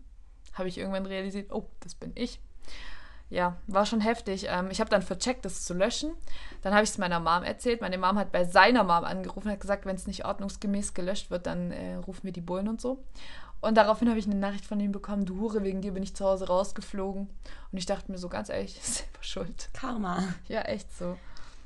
[0.53, 2.39] habe ich irgendwann realisiert, oh, das bin ich
[3.29, 4.47] ja, war schon heftig.
[4.49, 6.11] Ähm, ich habe dann vercheckt, das zu löschen.
[6.61, 7.81] Dann habe ich es meiner Mom erzählt.
[7.81, 11.29] Meine Mom hat bei seiner Mom angerufen und hat gesagt, wenn es nicht ordnungsgemäß gelöscht
[11.29, 13.03] wird, dann äh, rufen wir die Bullen und so.
[13.61, 16.15] Und daraufhin habe ich eine Nachricht von ihm bekommen, du Hure, wegen dir bin ich
[16.15, 17.29] zu Hause rausgeflogen.
[17.71, 19.69] Und ich dachte mir so ganz ehrlich, selber schuld.
[19.73, 20.23] Karma.
[20.47, 21.17] Ja, echt so.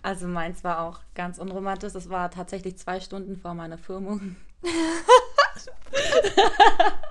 [0.01, 1.95] Also meins war auch ganz unromantisch.
[1.95, 4.35] Es war tatsächlich zwei Stunden vor meiner Firmung.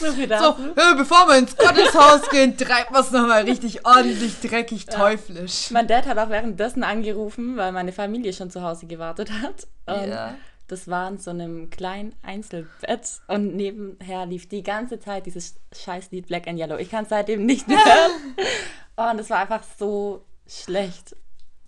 [0.00, 4.40] so, viel so äh, bevor wir ins Gotteshaus gehen, treiben wir es nochmal richtig ordentlich,
[4.40, 4.98] dreckig, ja.
[4.98, 5.70] teuflisch.
[5.70, 9.66] Mein Dad hat auch währenddessen angerufen, weil meine Familie schon zu Hause gewartet hat.
[9.86, 10.34] Und ja.
[10.68, 16.26] das war in so einem kleinen Einzelbett und nebenher lief die ganze Zeit dieses Scheißlied
[16.26, 16.76] Black and Yellow.
[16.76, 19.12] Ich kann es seitdem nicht mehr hören.
[19.12, 21.16] Und es war einfach so schlecht.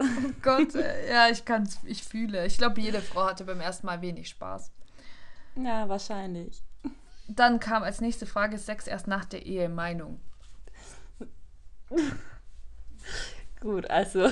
[0.00, 0.74] Oh Gott,
[1.08, 2.44] ja, ich kann ich fühle.
[2.46, 4.70] Ich glaube, jede Frau hatte beim ersten Mal wenig Spaß.
[5.56, 6.62] Ja, wahrscheinlich.
[7.28, 10.20] Dann kam als nächste Frage Sex erst nach der Ehe Meinung.
[13.60, 14.28] Gut, also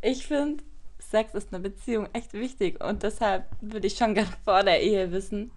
[0.00, 0.64] ich finde,
[0.98, 5.12] Sex ist eine Beziehung echt wichtig und deshalb würde ich schon gerne vor der Ehe
[5.12, 5.50] wissen,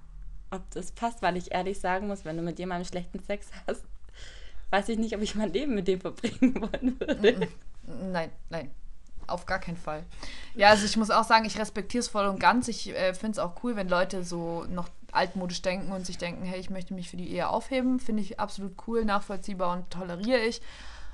[0.49, 3.85] ob das passt, weil ich ehrlich sagen muss, wenn du mit jemandem schlechten Sex hast,
[4.71, 7.47] weiß ich nicht, ob ich mein Leben mit dem verbringen wollen würde.
[8.11, 8.71] Nein, nein
[9.31, 10.03] auf gar keinen Fall.
[10.55, 12.67] Ja, also ich muss auch sagen, ich respektiere es voll und ganz.
[12.67, 16.43] Ich äh, finde es auch cool, wenn Leute so noch altmodisch denken und sich denken,
[16.43, 17.99] hey, ich möchte mich für die Ehe aufheben.
[17.99, 20.61] Finde ich absolut cool, nachvollziehbar und toleriere ich.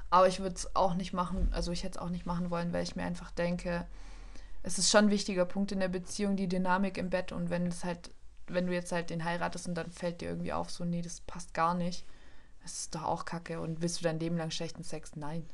[0.09, 2.71] Aber ich würde es auch nicht machen, also ich hätte es auch nicht machen wollen,
[2.71, 3.85] weil ich mir einfach denke,
[4.63, 7.31] es ist schon ein wichtiger Punkt in der Beziehung, die Dynamik im Bett.
[7.31, 8.11] Und wenn es halt,
[8.47, 11.21] wenn du jetzt halt den heiratest und dann fällt dir irgendwie auf, so, nee, das
[11.21, 12.05] passt gar nicht.
[12.61, 13.59] Das ist doch auch kacke.
[13.61, 15.15] Und willst du dein Leben lang schlechten Sex?
[15.15, 15.45] Nein.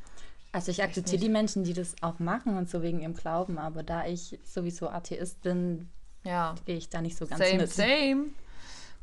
[0.53, 3.81] Also ich akzeptiere die Menschen, die das auch machen und so wegen ihrem Glauben, aber
[3.81, 5.89] da ich sowieso Atheist bin,
[6.23, 6.53] ja.
[6.65, 7.71] gehe ich da nicht so ganz same, mit.
[7.71, 8.25] Same.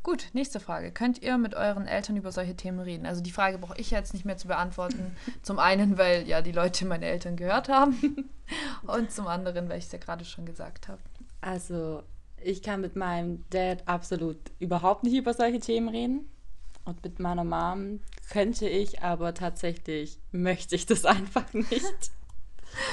[0.04, 0.92] Gut, nächste Frage.
[0.92, 3.04] Könnt ihr mit euren Eltern über solche Themen reden?
[3.04, 5.16] Also die Frage brauche ich jetzt nicht mehr zu beantworten.
[5.42, 8.30] zum einen, weil ja die Leute meine Eltern gehört haben
[8.86, 11.00] und zum anderen, weil ich es ja gerade schon gesagt habe.
[11.40, 12.04] Also
[12.42, 16.28] ich kann mit meinem Dad absolut überhaupt nicht über solche Themen reden.
[16.84, 22.10] Und mit meiner Mom könnte ich, aber tatsächlich möchte ich das einfach nicht.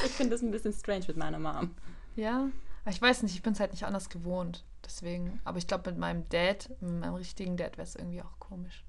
[0.05, 1.75] Ich finde das ein bisschen strange mit meiner Mom.
[2.15, 2.49] Ja,
[2.89, 4.63] ich weiß nicht, ich bin es halt nicht anders gewohnt.
[4.83, 8.39] Deswegen, aber ich glaube, mit meinem Dad, mit meinem richtigen Dad, wäre es irgendwie auch
[8.39, 8.85] komisch.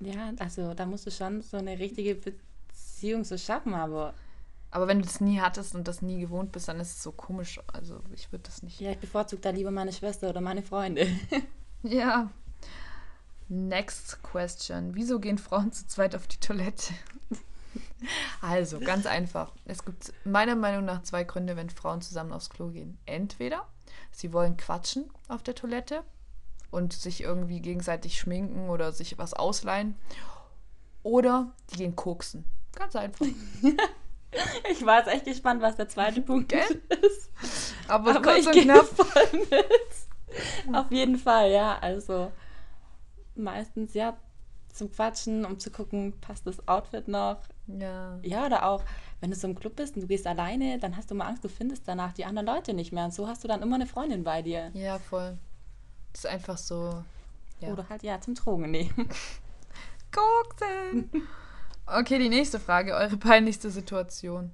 [0.00, 4.14] Ja, also da musst du schon so eine richtige Beziehung so schaffen, aber.
[4.70, 7.12] Aber wenn du das nie hattest und das nie gewohnt bist, dann ist es so
[7.12, 7.60] komisch.
[7.72, 8.80] Also ich würde das nicht.
[8.80, 11.06] Ja, ich bevorzuge da lieber meine Schwester oder meine Freunde.
[11.82, 12.30] ja,
[13.48, 14.94] Next question.
[14.94, 16.94] Wieso gehen Frauen zu zweit auf die Toilette?
[18.40, 19.52] also, ganz einfach.
[19.64, 22.98] Es gibt meiner Meinung nach zwei Gründe, wenn Frauen zusammen aufs Klo gehen.
[23.06, 23.66] Entweder
[24.10, 26.02] sie wollen quatschen auf der Toilette
[26.70, 29.96] und sich irgendwie gegenseitig schminken oder sich was ausleihen.
[31.02, 32.44] Oder die gehen koksen.
[32.74, 33.26] Ganz einfach.
[34.70, 36.82] ich war jetzt echt gespannt, was der zweite Punkt Gell?
[36.88, 37.30] ist.
[37.86, 38.86] Aber, Aber kurz ich und knapp.
[38.86, 40.74] Voll mit.
[40.74, 41.78] Auf jeden Fall, ja.
[41.78, 42.32] Also
[43.38, 44.16] meistens ja
[44.76, 47.38] zum Quatschen, um zu gucken, passt das Outfit noch.
[47.66, 48.18] Ja.
[48.22, 48.84] Ja, oder auch,
[49.20, 51.42] wenn du so im Club bist und du gehst alleine, dann hast du mal Angst,
[51.42, 53.06] du findest danach die anderen Leute nicht mehr.
[53.06, 54.70] Und so hast du dann immer eine Freundin bei dir.
[54.74, 55.38] Ja, voll.
[56.12, 57.02] Das ist einfach so.
[57.60, 57.72] Ja.
[57.72, 59.08] Oder halt ja zum Drogen nehmen.
[60.12, 61.10] Koksen!
[61.86, 62.94] Okay, die nächste Frage.
[62.94, 64.50] Eure peinlichste Situation.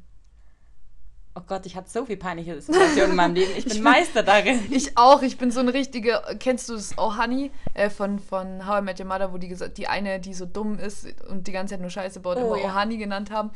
[1.35, 3.53] Oh Gott, ich hatte so viel peinliche Situationen in meinem Leben.
[3.57, 4.61] Ich bin, ich bin Meister darin.
[4.71, 5.23] Ich auch.
[5.23, 6.21] Ich bin so eine richtige.
[6.39, 9.49] Kennst du das Oh Honey äh, von, von How I Met Your Mother, wo die
[9.49, 12.47] gesagt, die eine, die so dumm ist und die ganze Zeit nur Scheiße baut, oh,
[12.47, 12.67] immer ja.
[12.67, 13.51] Oh Honey genannt haben.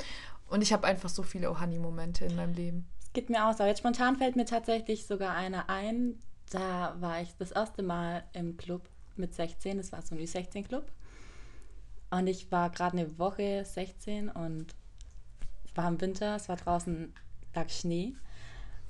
[0.49, 2.87] Und ich habe einfach so viele Oh Honey Momente in meinem Leben.
[3.03, 3.57] Es geht mir aus.
[3.61, 6.19] Aber jetzt spontan fällt mir tatsächlich sogar einer ein.
[6.51, 9.77] Da war ich das erste Mal im Club mit 16.
[9.77, 10.87] Das war so ein Ü16 Club.
[12.11, 14.75] Und ich war gerade eine Woche 16 und
[15.75, 17.13] war im Winter, es war draußen,
[17.57, 18.15] lag Schnee.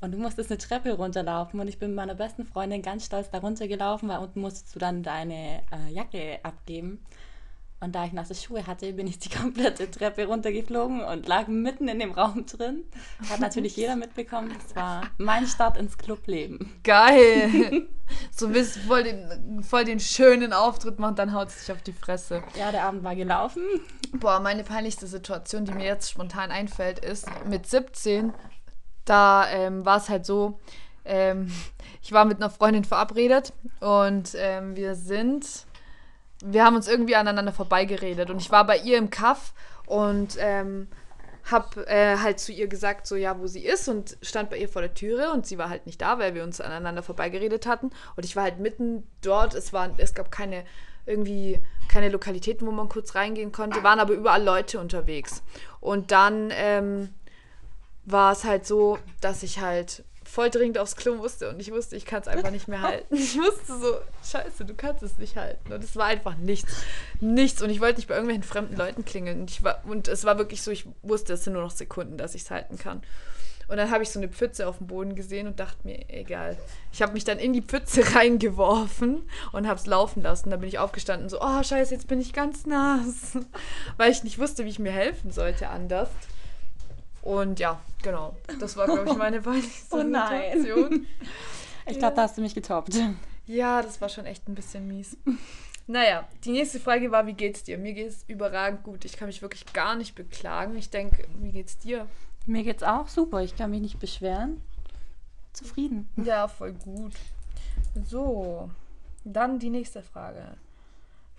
[0.01, 3.31] Und du musstest eine Treppe runterlaufen und ich bin mit meiner besten Freundin ganz stolz
[3.31, 7.01] da runtergelaufen, weil unten musstest du dann deine äh, Jacke abgeben.
[7.79, 11.89] Und da ich nasse Schuhe hatte, bin ich die komplette Treppe runtergeflogen und lag mitten
[11.89, 12.85] in dem Raum drin.
[13.29, 14.53] Hat natürlich jeder mitbekommen.
[14.55, 16.73] Das war mein Start ins Clubleben.
[16.85, 17.87] Geil!
[18.31, 21.93] so willst voll den, voll den schönen Auftritt machen, dann haut es dich auf die
[21.93, 22.43] Fresse.
[22.59, 23.63] Ja, der Abend war gelaufen.
[24.13, 28.33] Boah, meine peinlichste Situation, die mir jetzt spontan einfällt, ist mit 17,
[29.07, 30.59] da ähm, war es halt so,
[31.05, 31.51] ähm,
[32.03, 35.67] ich war mit einer Freundin verabredet und ähm, wir sind
[36.45, 39.55] wir haben uns irgendwie aneinander vorbeigeredet und ich war bei ihr im Kaff
[39.87, 40.89] und ähm,
[41.51, 44.69] hab äh, halt zu ihr gesagt, so ja, wo sie ist und stand bei ihr
[44.69, 47.91] vor der Türe und sie war halt nicht da, weil wir uns aneinander vorbeigeredet hatten
[48.17, 50.65] und ich war halt mitten dort, es war, es gab keine
[51.07, 55.45] irgendwie keine Lokalitäten, wo man kurz reingehen konnte, waren aber überall Leute unterwegs.
[55.81, 57.11] Und dann ähm,
[58.07, 61.97] war es halt so, dass ich halt voll dringend aufs Klo musste und ich wusste,
[61.97, 63.15] ich kann es einfach nicht mehr halten.
[63.17, 65.73] Ich wusste so, scheiße, du kannst es nicht halten.
[65.73, 66.75] Und es war einfach nichts.
[67.21, 67.63] Nichts.
[67.63, 69.41] Und ich wollte nicht bei irgendwelchen fremden Leuten klingeln.
[69.43, 72.19] Und, ich war, und es war wirklich so, ich wusste, es sind nur noch Sekunden,
[72.19, 73.03] dass ich es halten kann.
[73.69, 76.57] Und dann habe ich so eine Pfütze auf dem Boden gesehen und dachte mir, egal.
[76.93, 80.51] Ich habe mich dann in die Pfütze reingeworfen und habe es laufen lassen.
[80.51, 83.39] Da bin ich aufgestanden, so, oh scheiße, jetzt bin ich ganz nass.
[83.97, 86.11] Weil ich nicht wusste, wie ich mir helfen sollte anders.
[87.27, 88.37] Und ja, genau.
[88.61, 90.63] Das war, glaube ich, meine peinlichste oh nein.
[90.63, 91.07] Situation.
[91.89, 92.95] Ich glaube, da hast du mich getoppt.
[93.49, 95.17] Ja, das war schon echt ein bisschen mies.
[95.87, 97.79] Naja, die nächste Frage war, wie geht's dir?
[97.79, 99.05] Mir geht's überragend gut.
[99.05, 100.77] Ich kann mich wirklich gar nicht beklagen.
[100.77, 102.09] Ich denke, wie geht's dir?
[102.45, 103.41] Mir geht's auch super.
[103.43, 104.61] Ich kann mich nicht beschweren.
[105.53, 106.09] Zufrieden.
[106.17, 107.13] Ja, voll gut.
[108.05, 108.69] So,
[109.23, 110.57] dann die nächste Frage.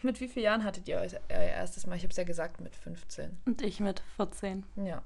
[0.02, 1.98] Mit wie vielen Jahren hattet ihr euer erstes Mal?
[1.98, 3.36] Ich habe es ja gesagt, mit 15.
[3.46, 4.64] Und ich mit 14.
[4.78, 5.02] Ja.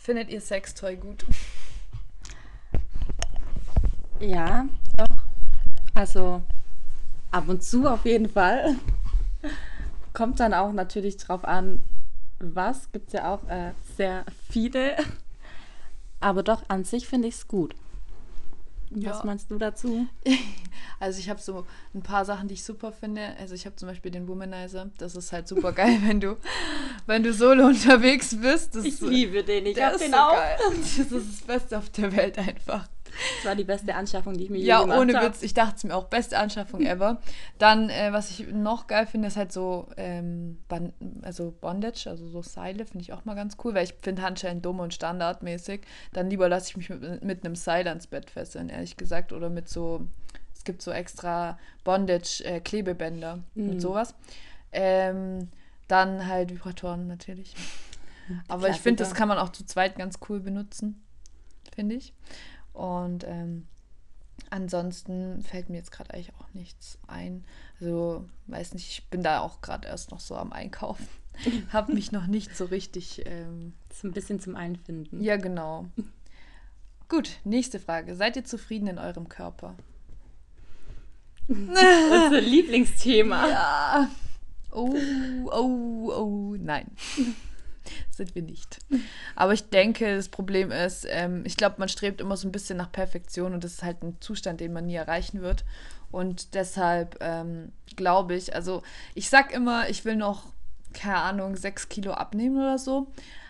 [0.00, 1.26] Findet ihr Sextoy gut?
[4.20, 5.06] Ja, doch.
[5.94, 6.42] Also
[7.30, 8.76] ab und zu auf jeden Fall.
[10.14, 11.84] Kommt dann auch natürlich drauf an,
[12.38, 12.90] was.
[12.92, 14.96] Gibt es ja auch äh, sehr viele.
[16.20, 17.74] Aber doch, an sich finde ich es gut.
[18.90, 19.10] Ja.
[19.10, 20.06] Was meinst du dazu?
[21.00, 23.36] Also ich habe so ein paar Sachen, die ich super finde.
[23.38, 24.90] Also ich habe zum Beispiel den Womanizer.
[24.98, 26.36] Das ist halt super geil, wenn du,
[27.06, 28.74] wenn du solo unterwegs bist.
[28.74, 30.32] Das ich liebe den, ich habe den so auch.
[30.34, 30.58] Geil.
[30.80, 32.88] Das ist das Beste auf der Welt einfach.
[33.36, 35.12] Das war die beste Anschaffung, die ich mir ja, je gemacht habe.
[35.12, 35.42] Ja, ohne Witz.
[35.42, 37.20] Ich dachte es mir auch, beste Anschaffung ever.
[37.58, 40.58] Dann, äh, was ich noch geil finde, ist halt so, ähm,
[41.22, 44.62] also Bondage, also so Seile, finde ich auch mal ganz cool, weil ich finde Handschellen
[44.62, 45.82] dumm und standardmäßig.
[46.12, 49.32] Dann lieber lasse ich mich mit, mit einem Seil ans Bett fesseln, ehrlich gesagt.
[49.32, 50.06] Oder mit so,
[50.54, 53.68] es gibt so extra Bondage-Klebebänder, äh, mhm.
[53.68, 54.14] mit sowas.
[54.72, 55.48] Ähm,
[55.88, 57.54] dann halt Vibratoren natürlich.
[58.48, 61.02] Aber ich finde, das kann man auch zu zweit ganz cool benutzen,
[61.74, 62.12] finde ich.
[62.78, 63.66] Und ähm,
[64.50, 67.44] ansonsten fällt mir jetzt gerade eigentlich auch nichts ein.
[67.80, 71.08] Also, weiß nicht, ich bin da auch gerade erst noch so am Einkaufen.
[71.72, 73.26] Habe mich noch nicht so richtig.
[73.26, 75.20] Ähm, so ein bisschen zum Einfinden.
[75.20, 75.86] Ja, genau.
[77.08, 78.14] Gut, nächste Frage.
[78.14, 79.74] Seid ihr zufrieden in eurem Körper?
[81.48, 83.48] Unser Lieblingsthema.
[83.48, 84.10] Ja.
[84.70, 84.94] Oh,
[85.50, 86.86] oh, oh, nein.
[88.10, 88.78] sind wir nicht.
[89.36, 92.76] Aber ich denke, das Problem ist, ähm, ich glaube, man strebt immer so ein bisschen
[92.76, 95.64] nach Perfektion und das ist halt ein Zustand, den man nie erreichen wird.
[96.10, 98.82] Und deshalb ähm, glaube ich, also
[99.14, 100.44] ich sag immer, ich will noch,
[100.94, 103.08] keine Ahnung, sechs Kilo abnehmen oder so.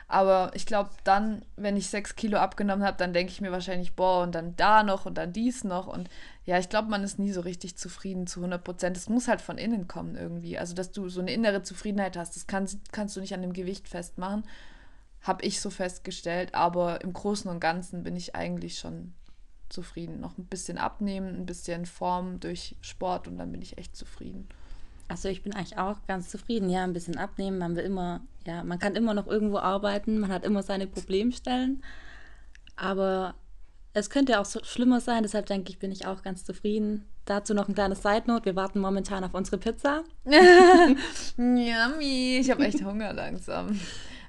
[0.09, 3.95] Aber ich glaube, dann, wenn ich sechs Kilo abgenommen habe, dann denke ich mir wahrscheinlich,
[3.95, 5.87] boah, und dann da noch und dann dies noch.
[5.87, 6.09] Und
[6.49, 8.97] ja, ich glaube, man ist nie so richtig zufrieden zu 100 Prozent.
[8.97, 10.57] Es muss halt von innen kommen irgendwie.
[10.57, 13.53] Also, dass du so eine innere Zufriedenheit hast, das kann, kannst du nicht an dem
[13.53, 14.45] Gewicht festmachen.
[15.21, 16.55] Habe ich so festgestellt.
[16.55, 19.13] Aber im Großen und Ganzen bin ich eigentlich schon
[19.69, 20.21] zufrieden.
[20.21, 24.49] Noch ein bisschen abnehmen, ein bisschen Form durch Sport und dann bin ich echt zufrieden.
[25.07, 26.71] Also ich bin eigentlich auch ganz zufrieden.
[26.71, 27.59] Ja, ein bisschen abnehmen.
[27.59, 30.19] Man will immer, ja, man kann immer noch irgendwo arbeiten.
[30.19, 31.83] Man hat immer seine Problemstellen.
[32.75, 33.35] Aber
[33.99, 35.23] es könnte ja auch so schlimmer sein.
[35.23, 37.07] Deshalb denke ich, bin ich auch ganz zufrieden.
[37.25, 38.47] Dazu noch ein kleines Side Note.
[38.47, 40.05] Wir warten momentan auf unsere Pizza.
[41.37, 42.39] Yummy.
[42.41, 43.79] Ich habe echt Hunger langsam.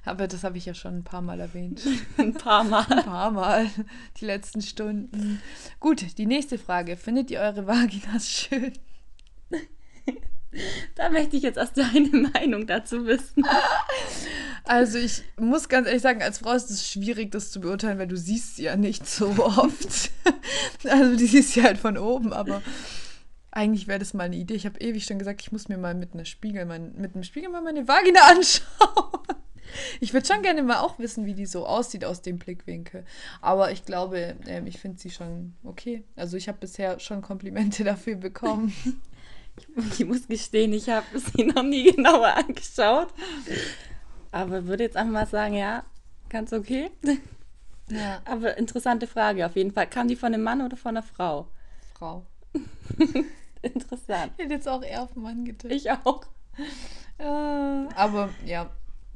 [0.04, 1.82] Aber das habe ich ja schon ein paar Mal erwähnt.
[2.16, 2.86] ein paar Mal.
[2.88, 3.66] Ein paar Mal.
[4.20, 5.40] Die letzten Stunden.
[5.78, 6.96] Gut, die nächste Frage.
[6.96, 8.72] Findet ihr eure Vaginas schön?
[10.96, 13.44] Da möchte ich jetzt erst deine Meinung dazu wissen.
[14.64, 18.08] Also ich muss ganz ehrlich sagen, als Frau ist es schwierig, das zu beurteilen, weil
[18.08, 20.10] du siehst sie ja nicht so oft.
[20.84, 22.62] Also die siehst du halt von oben, aber
[23.52, 24.54] Eigentlich wäre das mal eine Idee.
[24.54, 27.24] Ich habe ewig schon gesagt, ich muss mir mal mit einer Spiegel, mein, mit einem
[27.24, 29.20] Spiegel mal meine Vagina anschauen.
[30.00, 33.04] Ich würde schon gerne mal auch wissen, wie die so aussieht aus dem Blickwinkel.
[33.40, 36.04] Aber ich glaube, ähm, ich finde sie schon okay.
[36.16, 38.72] Also ich habe bisher schon Komplimente dafür bekommen.
[39.98, 43.08] Ich muss gestehen, ich habe sie noch nie genauer angeschaut.
[44.32, 45.84] Aber würde jetzt einfach mal sagen, ja,
[46.28, 46.90] ganz okay.
[47.88, 48.20] Ja.
[48.24, 49.86] Aber interessante Frage auf jeden Fall.
[49.88, 51.48] Kam die von einem Mann oder von einer Frau?
[51.94, 52.24] Frau.
[53.62, 54.32] Interessant.
[54.36, 55.74] Ich hätte jetzt auch eher auf den Mann getippt.
[55.74, 56.22] Ich auch.
[57.18, 58.70] Äh, aber ja,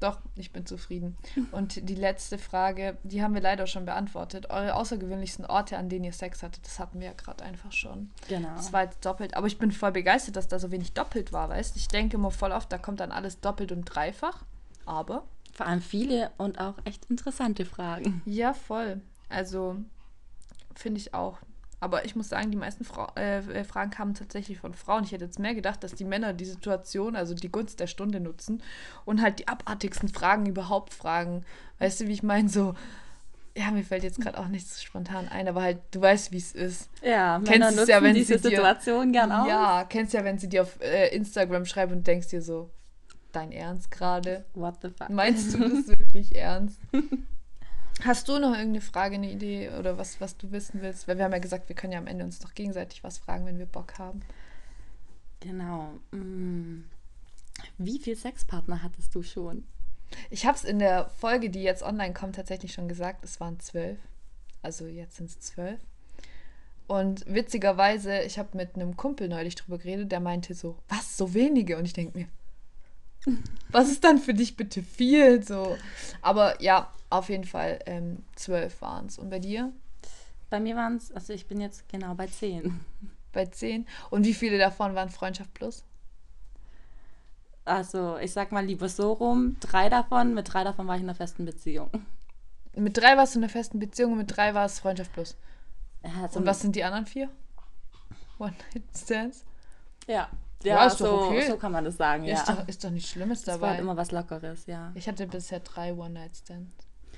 [0.05, 1.17] doch, ich bin zufrieden.
[1.51, 4.51] Und die letzte Frage, die haben wir leider schon beantwortet.
[4.51, 8.11] Eure außergewöhnlichsten Orte, an denen ihr Sex hattet, das hatten wir ja gerade einfach schon.
[8.29, 8.51] Genau.
[8.57, 9.35] Das war jetzt doppelt.
[9.35, 12.31] Aber ich bin voll begeistert, dass da so wenig doppelt war, weißt Ich denke immer
[12.31, 14.45] voll oft, da kommt dann alles doppelt und dreifach.
[14.87, 18.23] Aber Vor allem viele und auch echt interessante Fragen.
[18.27, 19.01] ja, voll.
[19.29, 19.77] Also
[20.75, 21.38] finde ich auch.
[21.85, 25.05] Aber ich muss sagen, die meisten Frau äh, äh, Fragen kamen tatsächlich von Frauen.
[25.05, 28.20] Ich hätte jetzt mehr gedacht, dass die Männer die Situation, also die Gunst der Stunde
[28.20, 28.62] nutzen
[29.05, 31.44] und halt die abartigsten Fragen überhaupt fragen.
[31.81, 32.49] Weißt du, wie ich meine?
[32.49, 32.75] So,
[33.55, 36.38] ja, mir fällt jetzt gerade auch nichts so spontan ein, aber halt, du weißt, wie
[36.38, 36.88] es ist.
[37.03, 39.47] Ja, Kennst Männer nutzen ja, wenn diese sie dir- Situation gern aus.
[39.47, 42.70] Ja, kennst ja, wenn sie dir auf äh, Instagram schreibt und denkst dir so,
[43.33, 44.47] dein Ernst gerade?
[44.55, 45.11] What the fuck?
[45.11, 46.81] Meinst du das wirklich ernst?
[48.02, 51.07] Hast du noch irgendeine Frage, eine Idee oder was, was du wissen willst?
[51.07, 53.46] Weil wir haben ja gesagt, wir können ja am Ende uns noch gegenseitig was fragen,
[53.46, 54.20] wenn wir Bock haben.
[55.40, 55.92] Genau.
[56.11, 56.85] Mm.
[57.78, 59.64] Wie viele Sexpartner hattest du schon?
[60.30, 63.61] Ich habe es in der Folge, die jetzt online kommt, tatsächlich schon gesagt, es waren
[63.61, 63.98] zwölf.
[64.62, 65.80] Also jetzt sind es zwölf.
[66.87, 71.33] Und witzigerweise, ich habe mit einem Kumpel neulich drüber geredet, der meinte so, was, so
[71.33, 71.78] wenige?
[71.78, 72.28] Und ich denke mir,
[73.70, 75.42] was ist dann für dich bitte viel?
[75.42, 75.76] So.
[76.22, 79.18] Aber ja, auf jeden Fall ähm, zwölf waren es.
[79.18, 79.72] Und bei dir?
[80.50, 82.80] Bei mir waren es, also ich bin jetzt genau bei zehn.
[83.32, 83.87] Bei zehn.
[84.10, 85.84] Und wie viele davon waren Freundschaft plus?
[87.64, 91.08] Also ich sag mal lieber so rum, drei davon, mit drei davon war ich in
[91.08, 91.90] einer festen Beziehung.
[92.76, 95.37] Mit drei warst du in einer festen Beziehung und mit drei war es Freundschaft plus.
[96.02, 97.30] Also Und was sind die anderen vier?
[98.38, 99.44] One-Night-Stands?
[100.06, 100.28] Ja,
[100.64, 101.46] Ja, ja, ist doch so, okay.
[101.48, 102.35] so kann man das sagen, ja.
[102.35, 103.68] Ist, doch, ist doch nichts Schlimmes das war dabei.
[103.72, 104.92] halt immer was Lockeres, ja.
[104.94, 106.72] Ich hatte bisher drei One-Night-Stands.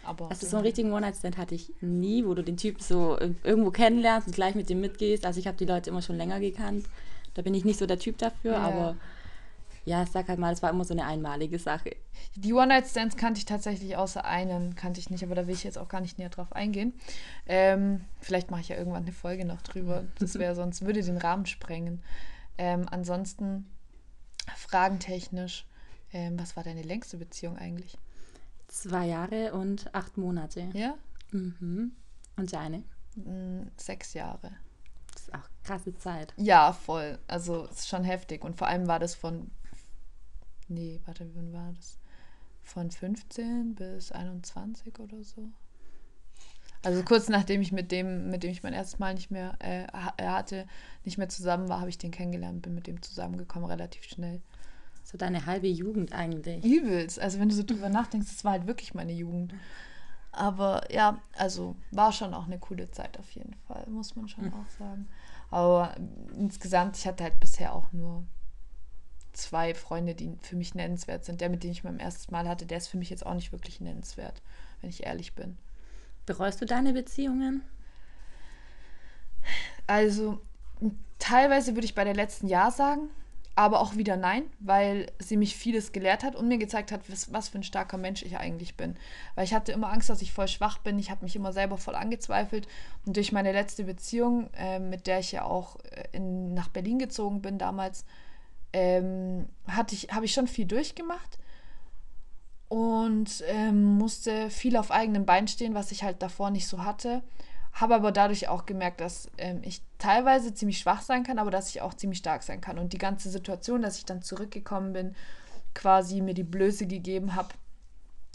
[0.04, 3.34] Aber Also so einen richtigen One-Night-Stand hatte ich nie, wo du den Typen so ir-
[3.42, 5.26] irgendwo kennenlernst und gleich mit dem mitgehst.
[5.26, 6.86] Also ich habe die Leute immer schon länger gekannt.
[7.34, 8.58] Da bin ich nicht so der Typ dafür, Ja.
[8.58, 8.96] aber
[9.84, 11.90] ja, ich sag halt mal, es war immer so eine einmalige Sache.
[12.34, 15.78] Die One-Night-Stands kannte ich tatsächlich außer einen, kannte ich nicht, aber da will ich jetzt
[15.78, 16.92] auch gar nicht näher drauf eingehen.
[17.46, 20.04] Ähm, vielleicht mache ich ja irgendwann eine Folge noch drüber.
[20.18, 22.02] Das wäre sonst, würde den Rahmen sprengen.
[22.58, 23.66] Ähm, ansonsten,
[24.56, 25.66] fragentechnisch,
[26.12, 27.98] ähm, was war deine längste Beziehung eigentlich?
[28.68, 30.68] Zwei Jahre und acht Monate.
[30.72, 30.96] Ja?
[31.32, 31.92] Mhm.
[32.36, 32.82] Und deine?
[33.16, 34.52] Mm, Sechs Jahre.
[35.12, 36.34] Das ist auch krasse Zeit.
[36.36, 37.18] Ja, voll.
[37.26, 38.44] Also es ist schon heftig.
[38.44, 39.50] Und vor allem war das von.
[40.68, 41.98] Nee, warte, wann war das?
[42.62, 45.48] Von 15 bis 21 oder so.
[46.82, 49.84] Also kurz nachdem ich mit dem, mit dem ich mein erstes Mal nicht mehr äh,
[49.84, 50.66] äh, hatte,
[51.04, 54.40] nicht mehr zusammen war, habe ich den kennengelernt, bin mit dem zusammengekommen, relativ schnell.
[55.02, 56.64] So deine halbe Jugend eigentlich.
[56.64, 57.20] Übelst.
[57.20, 59.54] Also wenn du so drüber nachdenkst, das war halt wirklich meine Jugend.
[60.32, 64.52] Aber ja, also war schon auch eine coole Zeit auf jeden Fall, muss man schon
[64.52, 65.08] auch sagen.
[65.50, 65.94] Aber
[66.36, 68.24] insgesamt, ich hatte halt bisher auch nur
[69.32, 71.40] zwei Freunde, die für mich nennenswert sind.
[71.40, 73.52] Der, mit dem ich mein erstes Mal hatte, der ist für mich jetzt auch nicht
[73.52, 74.42] wirklich nennenswert,
[74.80, 75.56] wenn ich ehrlich bin.
[76.26, 77.62] Bereust du deine Beziehungen?
[79.86, 80.40] Also
[81.18, 83.08] teilweise würde ich bei der letzten Ja sagen,
[83.54, 87.32] aber auch wieder Nein, weil sie mich vieles gelehrt hat und mir gezeigt hat, was,
[87.32, 88.96] was für ein starker Mensch ich eigentlich bin.
[89.34, 90.98] Weil ich hatte immer Angst, dass ich voll schwach bin.
[90.98, 92.68] Ich habe mich immer selber voll angezweifelt.
[93.06, 96.98] Und durch meine letzte Beziehung, äh, mit der ich ja auch äh, in, nach Berlin
[96.98, 98.04] gezogen bin damals,
[98.74, 99.48] ähm,
[99.90, 101.38] ich, habe ich schon viel durchgemacht
[102.68, 107.22] und ähm, musste viel auf eigenen Beinen stehen, was ich halt davor nicht so hatte.
[107.72, 111.68] Habe aber dadurch auch gemerkt, dass ähm, ich teilweise ziemlich schwach sein kann, aber dass
[111.68, 112.78] ich auch ziemlich stark sein kann.
[112.78, 115.14] Und die ganze Situation, dass ich dann zurückgekommen bin,
[115.74, 117.48] quasi mir die Blöße gegeben habe,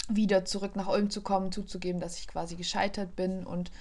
[0.08, 3.72] wieder zurück nach Ulm zu kommen, zuzugeben, dass ich quasi gescheitert bin und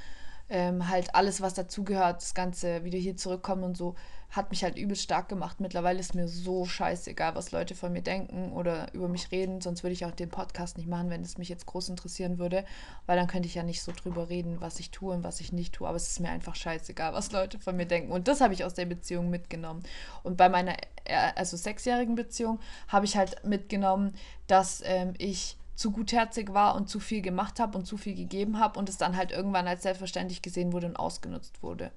[0.51, 3.95] ähm, halt alles, was dazugehört, das Ganze wieder hier zurückkommen und so,
[4.31, 5.61] hat mich halt übelst stark gemacht.
[5.61, 9.83] Mittlerweile ist mir so scheißegal, was Leute von mir denken oder über mich reden, sonst
[9.83, 12.65] würde ich auch den Podcast nicht machen, wenn es mich jetzt groß interessieren würde,
[13.07, 15.53] weil dann könnte ich ja nicht so drüber reden, was ich tue und was ich
[15.53, 18.41] nicht tue, aber es ist mir einfach scheißegal, was Leute von mir denken und das
[18.41, 19.83] habe ich aus der Beziehung mitgenommen.
[20.23, 20.75] Und bei meiner,
[21.05, 24.15] äh, also sechsjährigen Beziehung, habe ich halt mitgenommen,
[24.47, 28.61] dass ähm, ich zu gutherzig war und zu viel gemacht habe und zu viel gegeben
[28.61, 31.91] habe und es dann halt irgendwann als selbstverständlich gesehen wurde und ausgenutzt wurde.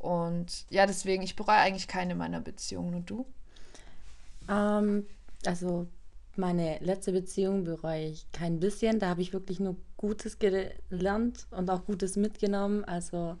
[0.00, 2.94] Und ja, deswegen, ich bereue eigentlich keine meiner Beziehungen.
[2.94, 3.24] Und du?
[4.48, 5.06] Ähm,
[5.46, 5.86] also
[6.34, 8.98] meine letzte Beziehung bereue ich kein bisschen.
[8.98, 12.84] Da habe ich wirklich nur Gutes gelernt und auch Gutes mitgenommen.
[12.84, 13.36] Also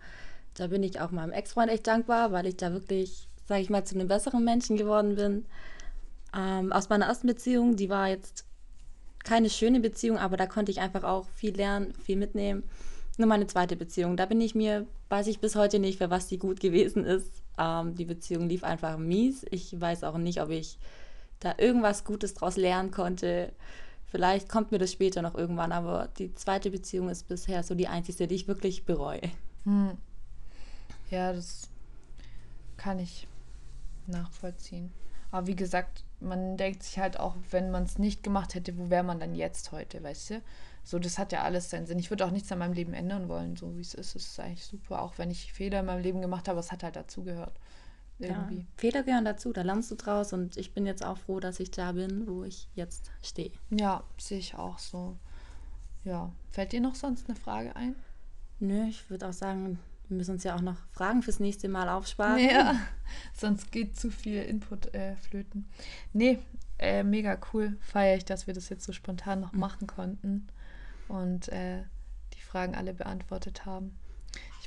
[0.54, 3.82] da bin ich auch meinem Ex-Freund echt dankbar, weil ich da wirklich, sage ich mal,
[3.82, 5.44] zu einem besseren Menschen geworden bin.
[6.36, 8.44] Ähm, aus meiner ersten Beziehung, die war jetzt
[9.24, 12.64] keine schöne Beziehung, aber da konnte ich einfach auch viel lernen, viel mitnehmen.
[13.18, 16.28] Nur meine zweite Beziehung, da bin ich mir, weiß ich bis heute nicht, für was
[16.28, 17.42] die gut gewesen ist.
[17.58, 19.44] Ähm, die Beziehung lief einfach mies.
[19.50, 20.78] Ich weiß auch nicht, ob ich
[21.40, 23.52] da irgendwas Gutes draus lernen konnte.
[24.10, 27.88] Vielleicht kommt mir das später noch irgendwann, aber die zweite Beziehung ist bisher so die
[27.88, 29.22] einzige, die ich wirklich bereue.
[29.64, 29.96] Hm.
[31.10, 31.68] Ja, das
[32.76, 33.26] kann ich
[34.06, 34.90] nachvollziehen.
[35.30, 38.90] Aber wie gesagt, man denkt sich halt auch, wenn man es nicht gemacht hätte, wo
[38.90, 40.42] wäre man dann jetzt heute, weißt du?
[40.84, 41.98] So, das hat ja alles seinen Sinn.
[41.98, 44.16] Ich würde auch nichts an meinem Leben ändern wollen, so wie es ist.
[44.16, 46.82] Es ist eigentlich super, auch wenn ich Fehler in meinem Leben gemacht habe, es hat
[46.82, 47.58] halt dazugehört.
[48.18, 48.58] Irgendwie.
[48.58, 51.60] Ja, Fehler gehören dazu, da lernst du draus und ich bin jetzt auch froh, dass
[51.60, 53.52] ich da bin, wo ich jetzt stehe.
[53.70, 55.16] Ja, sehe ich auch so.
[56.04, 57.96] Ja, fällt dir noch sonst eine Frage ein?
[58.60, 59.78] Nö, ich würde auch sagen,
[60.12, 62.38] wir müssen uns ja auch noch Fragen fürs nächste Mal aufsparen.
[62.38, 62.76] Ja,
[63.34, 65.68] sonst geht zu viel Input äh, flöten.
[66.12, 66.38] Nee,
[66.78, 67.76] äh, mega cool.
[67.80, 69.60] Feiere ich, dass wir das jetzt so spontan noch mhm.
[69.60, 70.48] machen konnten
[71.08, 71.82] und äh,
[72.34, 73.98] die Fragen alle beantwortet haben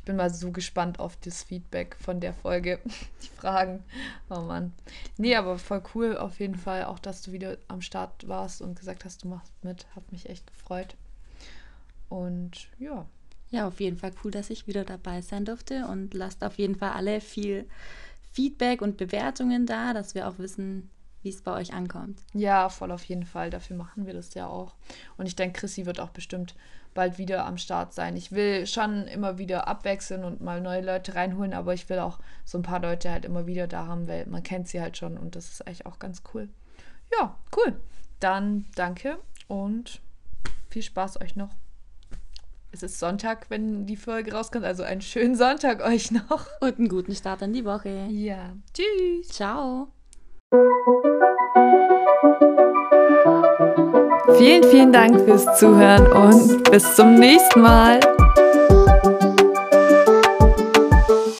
[0.05, 2.79] bin mal so gespannt auf das Feedback von der Folge.
[3.23, 3.83] Die Fragen.
[4.29, 4.73] Oh Mann.
[5.17, 6.85] Nee, aber voll cool auf jeden Fall.
[6.85, 9.87] Auch, dass du wieder am Start warst und gesagt hast, du machst mit.
[9.95, 10.95] Hat mich echt gefreut.
[12.07, 13.05] Und ja.
[13.55, 15.87] Ja, auf jeden Fall cool, dass ich wieder dabei sein durfte.
[15.87, 17.65] Und lasst auf jeden Fall alle viel
[18.33, 20.89] Feedback und Bewertungen da, dass wir auch wissen,
[21.21, 22.19] wie es bei euch ankommt.
[22.33, 23.49] Ja, voll auf jeden Fall.
[23.49, 24.75] Dafür machen wir das ja auch.
[25.15, 26.53] Und ich denke, Chrissy wird auch bestimmt
[26.93, 28.17] bald wieder am Start sein.
[28.17, 32.19] Ich will schon immer wieder abwechseln und mal neue Leute reinholen, aber ich will auch
[32.43, 35.17] so ein paar Leute halt immer wieder da haben, weil man kennt sie halt schon
[35.17, 36.49] und das ist eigentlich auch ganz cool.
[37.17, 37.79] Ja, cool.
[38.19, 40.01] Dann danke und
[40.69, 41.51] viel Spaß euch noch.
[42.75, 46.45] Es ist Sonntag, wenn die Folge rauskommt, also einen schönen Sonntag euch noch.
[46.59, 48.07] Und einen guten Start in die Woche.
[48.09, 48.51] Ja.
[48.73, 49.29] Tschüss.
[49.29, 49.87] Ciao.
[54.37, 58.01] Vielen, vielen Dank fürs Zuhören und bis zum nächsten Mal.